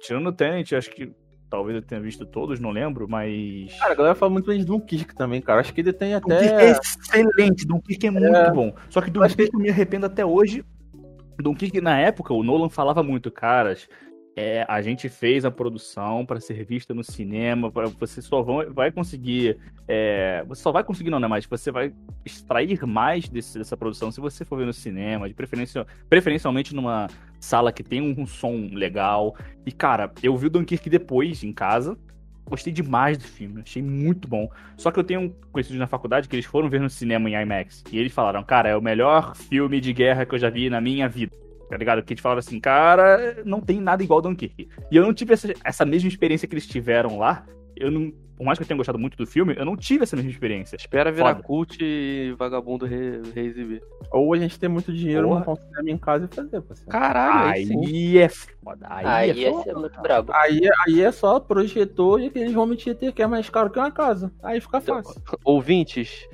[0.00, 1.12] Tirando o Tenet, acho que.
[1.50, 3.74] Talvez eu tenha visto todos, não lembro, mas.
[3.78, 5.60] Cara, a galera fala muito bem de Dunkirk também, cara.
[5.60, 6.78] Acho que ele tem Dunkirk é até...
[6.78, 8.52] excelente, Dunkirk é muito É.
[8.52, 8.74] bom.
[8.90, 10.62] Só que Acho que- Dunkirk eu me arrependo até hoje.
[11.40, 13.88] Dunkirk, na época, o Nolan falava muito, caras.
[14.40, 18.92] É, a gente fez a produção para ser vista no cinema, você só vão, vai
[18.92, 21.26] conseguir, é, você só vai conseguir não, né?
[21.26, 21.92] Mas você vai
[22.24, 27.08] extrair mais desse- dessa produção se você for ver no cinema, de preferência, preferencialmente numa
[27.40, 29.34] sala que tem um som legal.
[29.66, 31.98] E cara, eu vi o Dunkirk depois em casa,
[32.46, 34.48] gostei demais do filme, achei muito bom.
[34.76, 37.82] Só que eu tenho conhecidos na faculdade que eles foram ver no cinema em IMAX.
[37.90, 40.80] E eles falaram, cara, é o melhor filme de guerra que eu já vi na
[40.80, 41.36] minha vida.
[41.68, 42.02] Tá ligado?
[42.02, 44.68] Que eles falaram assim, cara, não tem nada igual ao Dunkirk.
[44.90, 47.44] E eu não tive essa, essa mesma experiência que eles tiveram lá.
[47.76, 48.10] Eu não.
[48.36, 50.76] Por mais que eu tenha gostado muito do filme, eu não tive essa mesma experiência.
[50.76, 51.42] Espera virar Foda.
[51.42, 53.82] cult e vagabundo re- reexibir.
[54.12, 55.40] Ou a gente tem muito dinheiro, Porra.
[55.40, 56.90] montar um cinema em casa e fazer, parceiro.
[56.90, 57.84] Caralho, aí sim.
[57.84, 58.86] Aí é foda.
[58.88, 59.62] Aí, Aí é foda.
[59.64, 60.32] ser muito brabo.
[60.32, 63.90] Aí, aí é só projetor e aqueles home theater que é mais caro que uma
[63.90, 64.32] casa.
[64.40, 65.20] Aí fica fácil.
[65.44, 66.28] Ouvintes,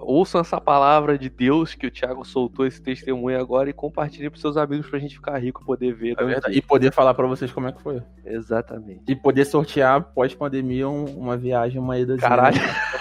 [0.00, 4.40] ouçam essa palavra de Deus que o Thiago soltou esse testemunho agora e compartilhem pros
[4.40, 6.16] seus amigos pra gente ficar rico e poder ver.
[6.18, 6.50] É.
[6.52, 8.02] E poder falar pra vocês como é que foi.
[8.24, 9.02] Exatamente.
[9.10, 12.56] E poder sortear pós-pandemia um- uma viagem, uma ida Caralho.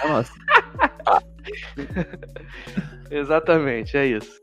[0.08, 0.32] Nossa.
[3.10, 4.40] Exatamente, é isso.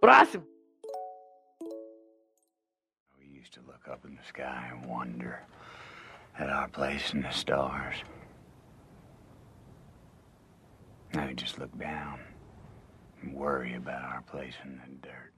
[0.00, 0.44] Próximo!
[3.18, 5.38] We used to look up in the sky and wonder
[6.38, 8.02] at our place in the stars.
[11.14, 12.20] Now we just look down
[13.22, 15.32] and worry about our place in the dirt.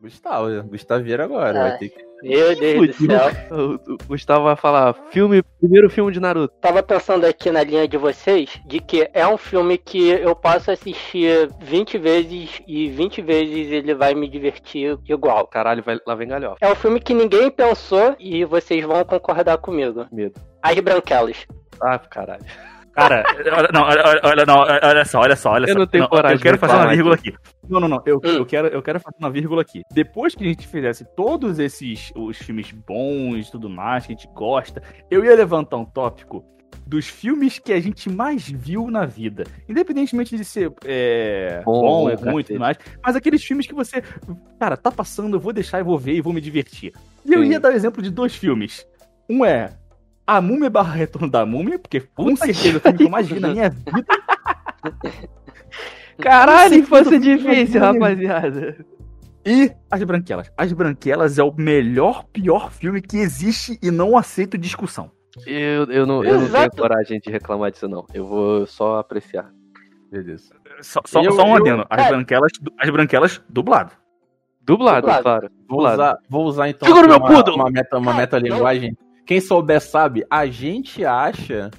[0.00, 1.58] Gustavo, Gustaveira agora.
[1.58, 1.68] Ah.
[1.70, 2.06] Vai ter que.
[2.22, 3.30] Meu Deus do céu.
[3.50, 6.54] O, o Gustavo vai falar, filme, primeiro filme de Naruto.
[6.60, 10.70] Tava pensando aqui na linha de vocês de que é um filme que eu posso
[10.70, 15.46] assistir 20 vezes e 20 vezes ele vai me divertir igual.
[15.46, 16.56] Caralho, vai, lá vem galhofa.
[16.60, 20.06] É um filme que ninguém pensou e vocês vão concordar comigo.
[20.10, 20.40] Medo.
[20.62, 21.46] As Branquelas.
[21.82, 22.44] Ah, caralho.
[22.96, 25.78] Cara, olha, não, olha, olha, não, olha só, olha só, olha Eu só.
[25.78, 27.34] não tenho coragem Eu quero fazer uma vírgula aqui.
[27.68, 28.02] Não, não, não.
[28.06, 28.28] Eu, Hum.
[28.38, 29.82] eu, quero, eu quero fazer uma vírgula aqui.
[29.92, 34.16] Depois que a gente fizesse todos esses os filmes bons e tudo mais, que a
[34.16, 36.42] gente gosta, eu ia levantar um tópico
[36.86, 39.44] dos filmes que a gente mais viu na vida.
[39.68, 42.78] Independentemente de ser é, Bom, bom, bom, ruim e tudo mais.
[43.04, 44.02] Mas aqueles filmes que você.
[44.58, 46.92] Cara, tá passando, eu vou deixar e vou ver e vou me divertir.
[47.24, 47.50] E eu Sim.
[47.50, 48.86] ia dar o exemplo de dois filmes.
[49.28, 49.70] Um é
[50.26, 53.28] A Múmia barra Retorno da Múmia, porque com certeza é o filme que eu mais
[53.28, 54.02] vi na minha vida.
[56.20, 58.86] Caralho, infância filme difícil, é rapaziada.
[59.44, 60.50] E As Branquelas.
[60.56, 65.10] As Branquelas é o melhor, pior filme que existe e não aceito discussão.
[65.46, 66.76] Eu, eu, não, eu não tenho Exato.
[66.78, 68.06] coragem de reclamar disso, não.
[68.14, 69.50] Eu vou só apreciar.
[70.10, 70.54] Beleza.
[70.80, 71.86] Só, só, Eu- só um eu- adendo.
[71.90, 73.92] As cara- Branquelas, as branquelas dublado.
[74.62, 75.22] Dublado, Dublado.
[75.22, 75.50] claro.
[75.68, 75.94] Vou Dublado.
[76.02, 78.48] usar, vou usar então Segura aqui meu uma, uma meta, uma Ah, meta não.
[78.48, 78.96] linguagem.
[79.26, 81.70] Quem souber sabe, a gente acha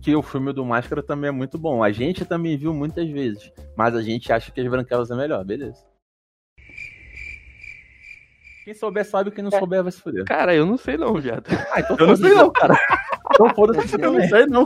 [0.00, 1.82] que o filme do Máscara também é muito bom.
[1.82, 5.44] A gente também viu muitas vezes, mas a gente acha que as Branquelas é melhor,
[5.44, 5.84] beleza?
[8.64, 9.58] Quem souber sabe, quem não É.
[9.58, 10.24] souber vai se fuder.
[10.24, 11.44] Cara, eu não sei não, viado.
[11.72, 12.78] Ah, então Eu não sei não, cara.
[13.34, 14.28] Então foda-se Eu não também.
[14.28, 14.64] sei não.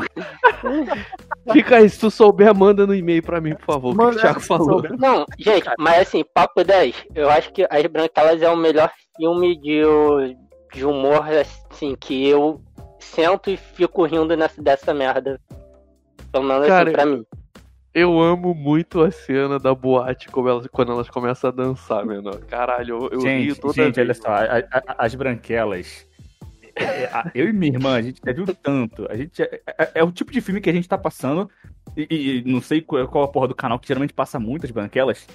[1.54, 4.20] Fica aí, se tu souber, manda no e-mail pra mim, por favor, o que o
[4.20, 4.82] Thiago falou.
[4.98, 7.06] Não, gente, mas assim, papo 10.
[7.14, 9.80] Eu acho que As Branquelas é o melhor filme de,
[10.72, 11.24] de humor,
[11.70, 12.60] assim, que eu
[12.98, 15.40] sento e fico rindo nessa, dessa merda.
[16.32, 17.24] Pelo menos Cara, assim, pra mim.
[17.94, 22.38] Eu amo muito a cena da boate como elas, quando elas começam a dançar, menor.
[22.44, 24.18] Caralho, eu, eu rio Gente, toda gente, olha vez.
[24.18, 24.28] só.
[24.28, 26.06] a- a- as Branquelas.
[26.74, 29.06] é, é, eu e minha irmã, a gente já viu tanto.
[29.10, 31.50] A gente é, é- é o tipo de filme que a gente tá passando.
[31.96, 34.70] E, e- e não sei qual, qual a porra do canal que geralmente passa muitas
[34.70, 35.26] branquelas.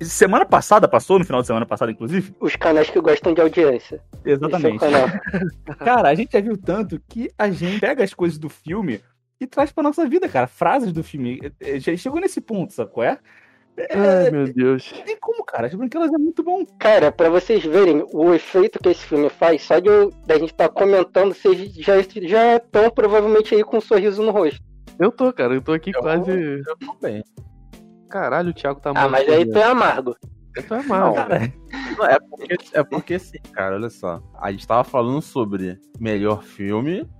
[0.00, 2.34] Semana passada, passou, no final de semana passada, inclusive.
[2.40, 4.02] Os canais que gostam de audiência.
[4.24, 4.84] Exatamente.
[4.84, 5.74] É.
[5.84, 9.00] Cara, a gente já viu tanto que a gente pega as coisas do filme
[9.40, 10.46] e traz pra nossa vida, cara.
[10.46, 11.40] Frases do filme.
[11.60, 13.18] É, é, Já chegou nesse ponto, sabe qual é?
[13.90, 14.92] Ai, meu Deus.
[14.96, 15.66] Não tem como, cara.
[15.66, 16.64] As branquelas é muito bom.
[16.78, 20.52] Cara, pra vocês verem o efeito que esse filme faz, só de eu- da gente
[20.52, 24.60] estar comentando, vocês já já estão provavelmente aí com um sorriso no rosto.
[24.98, 26.30] Eu tô, cara, eu tô aqui Eu- quase.
[26.30, 27.24] Eu tô bem.
[28.14, 30.16] Caralho, o Thiago tá Ah, mas aí tu é amargo.
[30.56, 31.14] Eu tô mal.
[31.14, 31.52] Cara,
[31.98, 34.22] Não, é porque, é porque assim, cara, olha só.
[34.40, 37.10] A gente tava falando sobre melhor filme,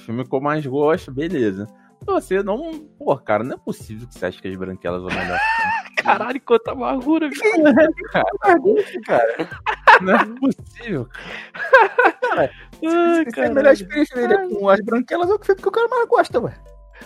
[0.00, 1.66] filme que eu mais gosto, beleza.
[2.04, 2.74] Você não.
[2.98, 5.38] Pô, cara, não é possível que você ache que as branquelas são melhor.
[5.96, 7.42] Caralho, quanta amargura, bicho.
[9.06, 9.48] cara.
[10.02, 11.08] Não é possível.
[12.36, 12.50] Ai,
[13.32, 16.06] se a melhor experiência dele é com as branquelas, é o que o cara mais
[16.06, 16.54] gosta, ué.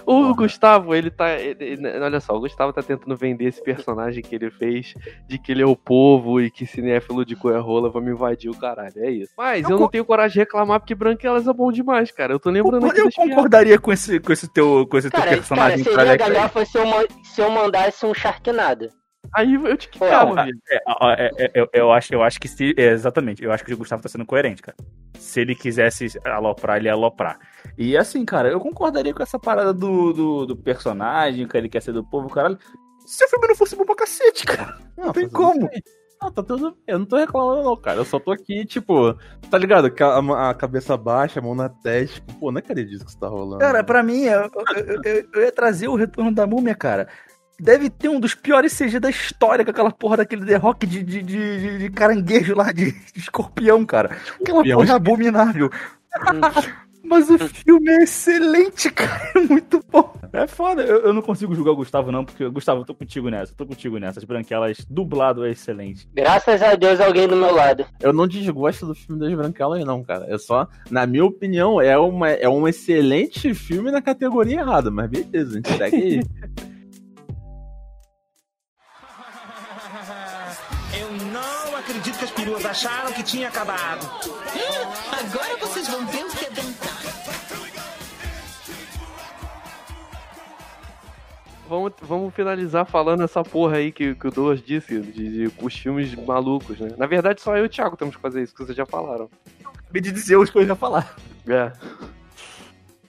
[0.07, 1.30] O Gustavo, ele tá.
[1.38, 4.95] ele- ele- olha só, o Gustavo tá tentando vender esse personagem que ele fez
[5.28, 8.57] de que ele é o povo e que cinéfilo de coia rola, vamos invadir o
[8.59, 8.93] caralho.
[8.97, 9.32] É isso.
[9.36, 12.32] Mas eu, Eu não tenho coragem de reclamar porque Branquelas é bom demais, cara.
[12.32, 13.14] Eu tô lembrando Eu piadas.
[13.14, 16.30] concordaria com esse, com esse teu, com esse teu Cara, cara personagem seria Twilight aí.
[16.32, 16.84] galhofa se eu,
[17.24, 18.88] se eu mandasse um Sharknado.
[19.35, 20.59] Aí eu te Não, velho.
[20.70, 22.75] É, ó, é, é, eu, eu acho, eu acho que se.
[22.77, 24.77] é, exatamente, eu acho que o Gustavo tá sendo coerente, cara.
[25.18, 27.39] Se ele quisesse aloprar, ele ia aloprar.
[27.79, 31.81] E assim, cara, eu concordaria com essa parada do, do, do personagem, que ele quer
[31.81, 32.59] ser do povo, caralho.
[33.07, 34.77] Se o filme não fosse bom pra cacete, cara.
[34.97, 35.68] Não tem tá como.
[36.20, 36.81] Não, tá tudo bem.
[36.87, 37.99] Eu não tô reclamando, não, cara.
[37.99, 39.12] Eu só tô aqui, tipo,
[39.51, 39.93] tá ligado?
[40.01, 42.14] A, a cabeça baixa, a mão na testa.
[42.16, 43.59] Tipo, pô, não acredito que isso tá rolando.
[43.59, 47.09] Cara, pra mim, eu, eu, eu- eu ia trazer o retorno da múmia, cara.
[47.63, 51.01] Deve ter um dos piores CG da história com aquela porra daquele The Rock de,
[51.03, 54.09] de, de, de- de caranguejo lá, de, de escorpião, cara.
[54.41, 54.79] Aquela Escorpião.
[54.81, 55.71] porra abominável.
[57.05, 59.31] Mas o filme é excelente, cara.
[59.37, 60.15] É muito bom.
[60.33, 60.83] É foda.
[60.83, 63.53] Eu, eu não consigo julgar o Gustavo, não, porque, Gustavo, eu tô contigo nessa.
[63.53, 64.19] Eu tô contigo nessa.
[64.19, 66.09] As branquelas dublado é excelente.
[66.15, 67.85] Graças a Deus alguém do meu lado.
[68.01, 70.27] Eu não desgosto do filme das Branquelas, não, cara.
[70.29, 75.09] É só, na minha opinião, é, uma, é um excelente filme na categoria errada, mas
[75.11, 76.23] beleza, a gente segue aí.
[81.93, 84.09] acredito que as peruas acharam que tinha acabado.
[85.12, 87.03] Agora vocês vão ver o que é dançar.
[91.68, 95.74] Vamos, vamos finalizar falando essa porra aí que, que o Douglas disse, de, de os
[95.74, 96.95] filmes malucos, né?
[96.97, 99.28] Na verdade, só eu e o Thiago temos que fazer isso, que vocês já falaram.
[99.64, 101.14] Acabei de dizer os que eu ia falar.
[101.47, 101.72] É.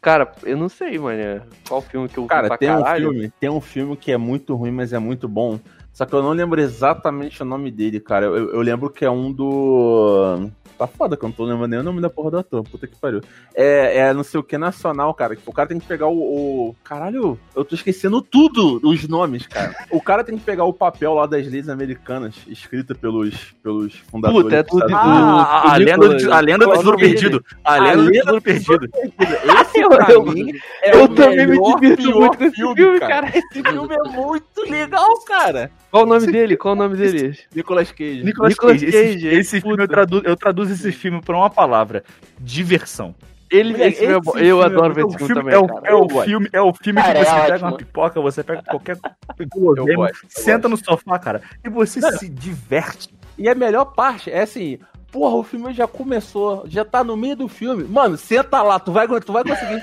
[0.01, 1.41] Cara, eu não sei, mano.
[1.67, 3.11] Qual filme que eu vi Cara, pra tem um caralho.
[3.11, 5.59] filme, tem um filme que é muito ruim, mas é muito bom.
[5.93, 8.25] Só que eu não lembro exatamente o nome dele, cara.
[8.25, 10.49] Eu, eu lembro que é um do.
[10.83, 12.61] Tá foda que eu não tô lembrando nem o nome da porra do ator.
[12.63, 13.21] Puta que pariu.
[13.55, 15.37] É, é não sei o que nacional, cara.
[15.45, 19.73] O cara tem que pegar o, o- Caralho, eu tô esquecendo tudo os nomes, cara.
[19.89, 24.43] O cara tem que pegar o papel lá das leis americanas, escrita pelos, pelos fundadores.
[24.43, 24.93] Puta, é tudo do-.
[24.93, 27.45] Ah, a, do lenda do, Nicolas- a lenda do é tesouro perdido.
[27.63, 28.89] A lenda do tesouro do perdido.
[29.73, 30.51] Esse, pra Eu- mim,
[30.83, 33.27] é eu o também me divirto muito com esse filme, cara.
[33.29, 35.71] Esse filme é muito legal, cara.
[35.89, 36.57] Qual o nome dele?
[36.57, 37.37] Qual o nome dele?
[37.55, 38.23] Nicolas Cage.
[38.23, 38.91] Nicolas, Nicolas Cage.
[38.91, 42.03] Cage, Esse, filme eu traduzo, eu traduzo esse filme por uma palavra:
[42.39, 43.13] diversão.
[43.51, 44.31] Ele, esse filme é bom.
[44.31, 45.87] esse Eu filme é adoro ver É esse filme também, é o, cara.
[45.87, 47.69] é o Eu filme, é o filme Cara, que é você pega ótimo.
[47.69, 50.69] uma pipoca, você pega qualquer Eu videogame, eu senta gosto.
[50.69, 52.11] no sofá, cara, e você Não.
[52.13, 53.13] se diverte.
[53.37, 54.79] E a melhor parte é assim,
[55.13, 57.83] porra, o filme já começou, já tá no meio do filme.
[57.83, 59.79] Mano, senta lá, tu vai, tu vai conseguir.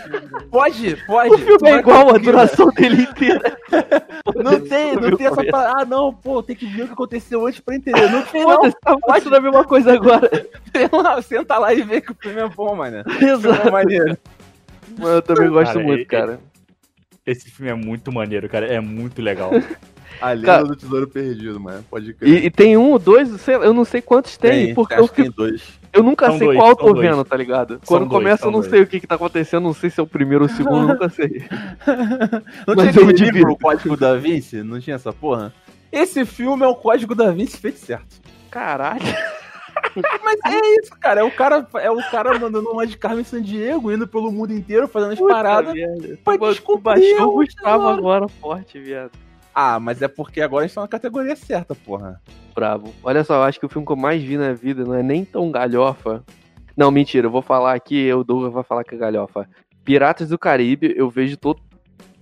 [0.51, 1.35] Pode, pode.
[1.35, 3.57] O filme é igual a duração dele inteira.
[4.35, 5.83] Não tem, não tem essa parada.
[5.83, 8.11] Ah, não, pô, tem que ver o que aconteceu antes pra entender.
[8.11, 8.71] Não tem, não.
[8.73, 10.29] tá fazendo a mesma coisa agora.
[11.23, 13.05] Senta lá e vê que o filme é bom, mano.
[13.13, 13.69] Filme Exato.
[13.69, 14.19] é maneiro.
[14.99, 16.41] Mano, eu também gosto Cara, muito, cara.
[17.25, 19.53] Esse filme é muito maneiro, cara, é muito legal.
[20.21, 21.85] A lenda Cara- do tesouro perdido, mano.
[21.91, 22.43] Pode crer.
[22.43, 25.23] E, e tem um, dois, sei eu não sei quantos tem, porque acho eu, que
[25.23, 25.63] tem dois.
[25.93, 27.09] eu nunca São sei dois, qual eu tô dois.
[27.09, 27.73] vendo, tá ligado?
[27.75, 28.71] São Quando dois, começa eu não dois.
[28.71, 30.81] sei o que que tá acontecendo, não sei se é o primeiro ou o segundo,
[30.83, 31.45] eu nunca sei.
[32.67, 34.63] Não Mas tinha eu livro, o Código da Vinci?
[34.63, 35.53] Não tinha essa porra?
[35.93, 38.21] Esse filme é o Código da Vinci feito certo.
[38.51, 39.01] Caralho.
[40.23, 41.21] Mas é isso, cara.
[41.21, 44.53] É o cara, é o cara mandando uma de Carmen San Diego, indo pelo mundo
[44.53, 45.75] inteiro, fazendo as paradas.
[46.23, 49.13] pra Tu descobrir baixou o o Gustavo agora forte, viado.
[49.55, 52.21] Ah, mas é porque agora gente tá na categoria certa, porra.
[52.55, 52.95] Bravo.
[53.03, 55.03] Olha só, eu acho que o filme que eu mais vi na vida não é
[55.03, 56.25] nem tão galhofa.
[56.77, 59.49] Não, mentira, eu vou falar aqui, o Douglas vai falar que é galhofa.
[59.85, 61.61] Piratas do Caribe, eu vejo todo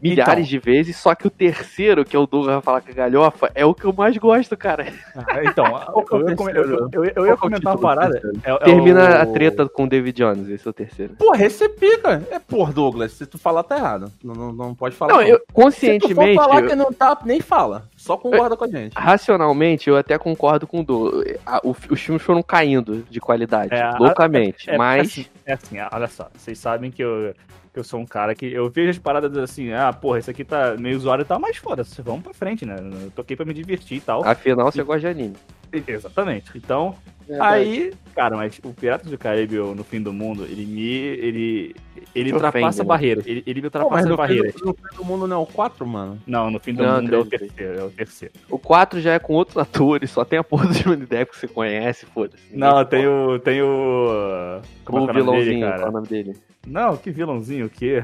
[0.01, 2.94] milhares de vezes, só que o terceiro, que é o Douglas vai falar que é
[2.94, 4.86] galhofa, é o que eu mais gosto, cara.
[5.16, 6.55] Ah, então, é eu, ia
[6.92, 8.20] eu- eu- eu é comentar uma parada.
[8.44, 11.14] É- é Termina o- a treta com o David Jones, esse é o terceiro.
[11.14, 12.22] Porra, esse é pica.
[12.30, 14.12] É, porra, Douglas, se tu falar tá errado.
[14.22, 15.14] Não, não, não pode falar.
[15.14, 17.88] Não, eu Se tu conscientemente, for falar que não tá, nem fala.
[17.96, 18.92] Só concorda com a gente.
[18.96, 21.36] racionalmente, eu até concordo com o Douglas.
[21.46, 25.09] A- Os filmes foram caindo de qualidade, É, a- loucamente, É, mas...
[25.09, 27.34] assim, é assim, olha só, vocês sabem que eu,
[27.78, 30.76] eu sou um cara que eu vejo as paradas assim, ah, porra, isso aqui tá
[30.78, 32.76] meio zoado e tal, mas foda-se, vamos pra frente, né?
[32.78, 34.24] Eu toquei pra me divertir e tal.
[34.24, 35.36] Afinal, você gosta de anime.
[35.86, 36.50] Exatamente.
[36.56, 36.96] Então,
[37.40, 40.88] Aí, cara, mas o Piratas do Caribe o no fim do mundo, ele me.
[40.88, 41.76] ele.
[42.14, 42.88] ele ultrapassa né?
[42.88, 43.26] barreiras.
[43.26, 44.54] Ele, ele me Pô, ultrapassa barreiras.
[44.54, 46.18] do, no fim do mundo não é o 4, mano?
[46.26, 48.34] Não, no fim do Não, mundo é o terceiro, é o terceiro.
[48.50, 51.38] O 4 já é com outros atores, só tem a porra do Johnny Depp que
[51.38, 52.56] você conhece, foda-se.
[52.56, 53.38] Não, tem o.
[53.38, 54.60] tem o.
[54.84, 56.36] Como o é que é o nome vilãozinho, dele, qual é o nome dele?
[56.66, 58.02] Não, que vilãozinho, o quê?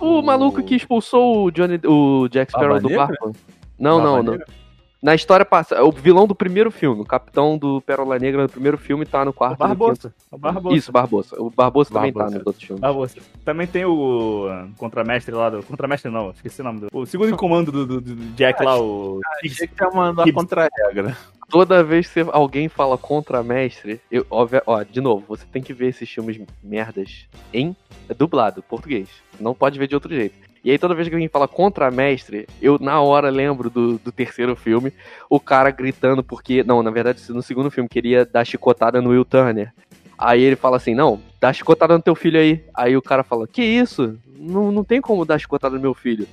[0.00, 3.32] O maluco que expulsou o Johnny, o Jack Sparrow do barco.
[3.78, 4.55] Não, não, Barba não.
[5.02, 8.78] Na história passada, o vilão do primeiro filme, o capitão do Pérola Negra no primeiro
[8.78, 9.60] filme tá no O quarto.
[9.60, 10.14] no Barbosa.
[10.32, 10.38] O.
[10.38, 10.76] Barbosa.
[10.76, 11.36] Isso, Barbosa.
[11.40, 12.38] O Barbosa, também tá Barbosa.
[12.38, 12.80] nos outros filmes.
[12.80, 13.16] Barbosa.
[13.44, 15.62] Também tem o uh, contramestre lá do.
[15.62, 16.88] Contramestre não, esqueci o nome do.
[16.92, 19.20] O segundo em comando do, do- do Jack lá, o.
[19.44, 20.32] Achei que Gibbs.
[20.34, 21.16] contra a regra.
[21.48, 25.88] Toda vez que alguém fala contramestre, eu, óbvio, ó, de novo, você tem que ver
[25.90, 27.76] esses filmes merdas em
[28.18, 29.08] dublado, português.
[29.38, 30.34] Não pode ver de outro jeito.
[30.66, 34.56] E aí toda vez que alguém fala contramestre, eu na hora lembro do, do terceiro
[34.56, 34.92] filme,
[35.30, 39.24] o cara gritando porque, não, na verdade no segundo filme queria dar chicotada no Will
[39.24, 39.72] Turner.
[40.18, 42.64] Aí ele fala assim, não, dá chicotada no teu filho aí.
[42.74, 44.18] Aí o cara fala, que isso?
[44.36, 46.26] Não, não tem como dar chicotada no meu filho.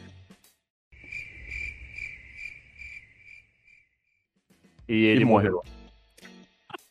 [4.90, 5.62] E ele E morreu.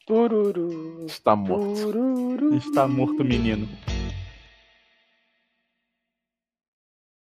[0.06, 1.74] Tururu, Está morto.
[1.80, 2.54] tururu.
[2.54, 3.68] Está morto o menino.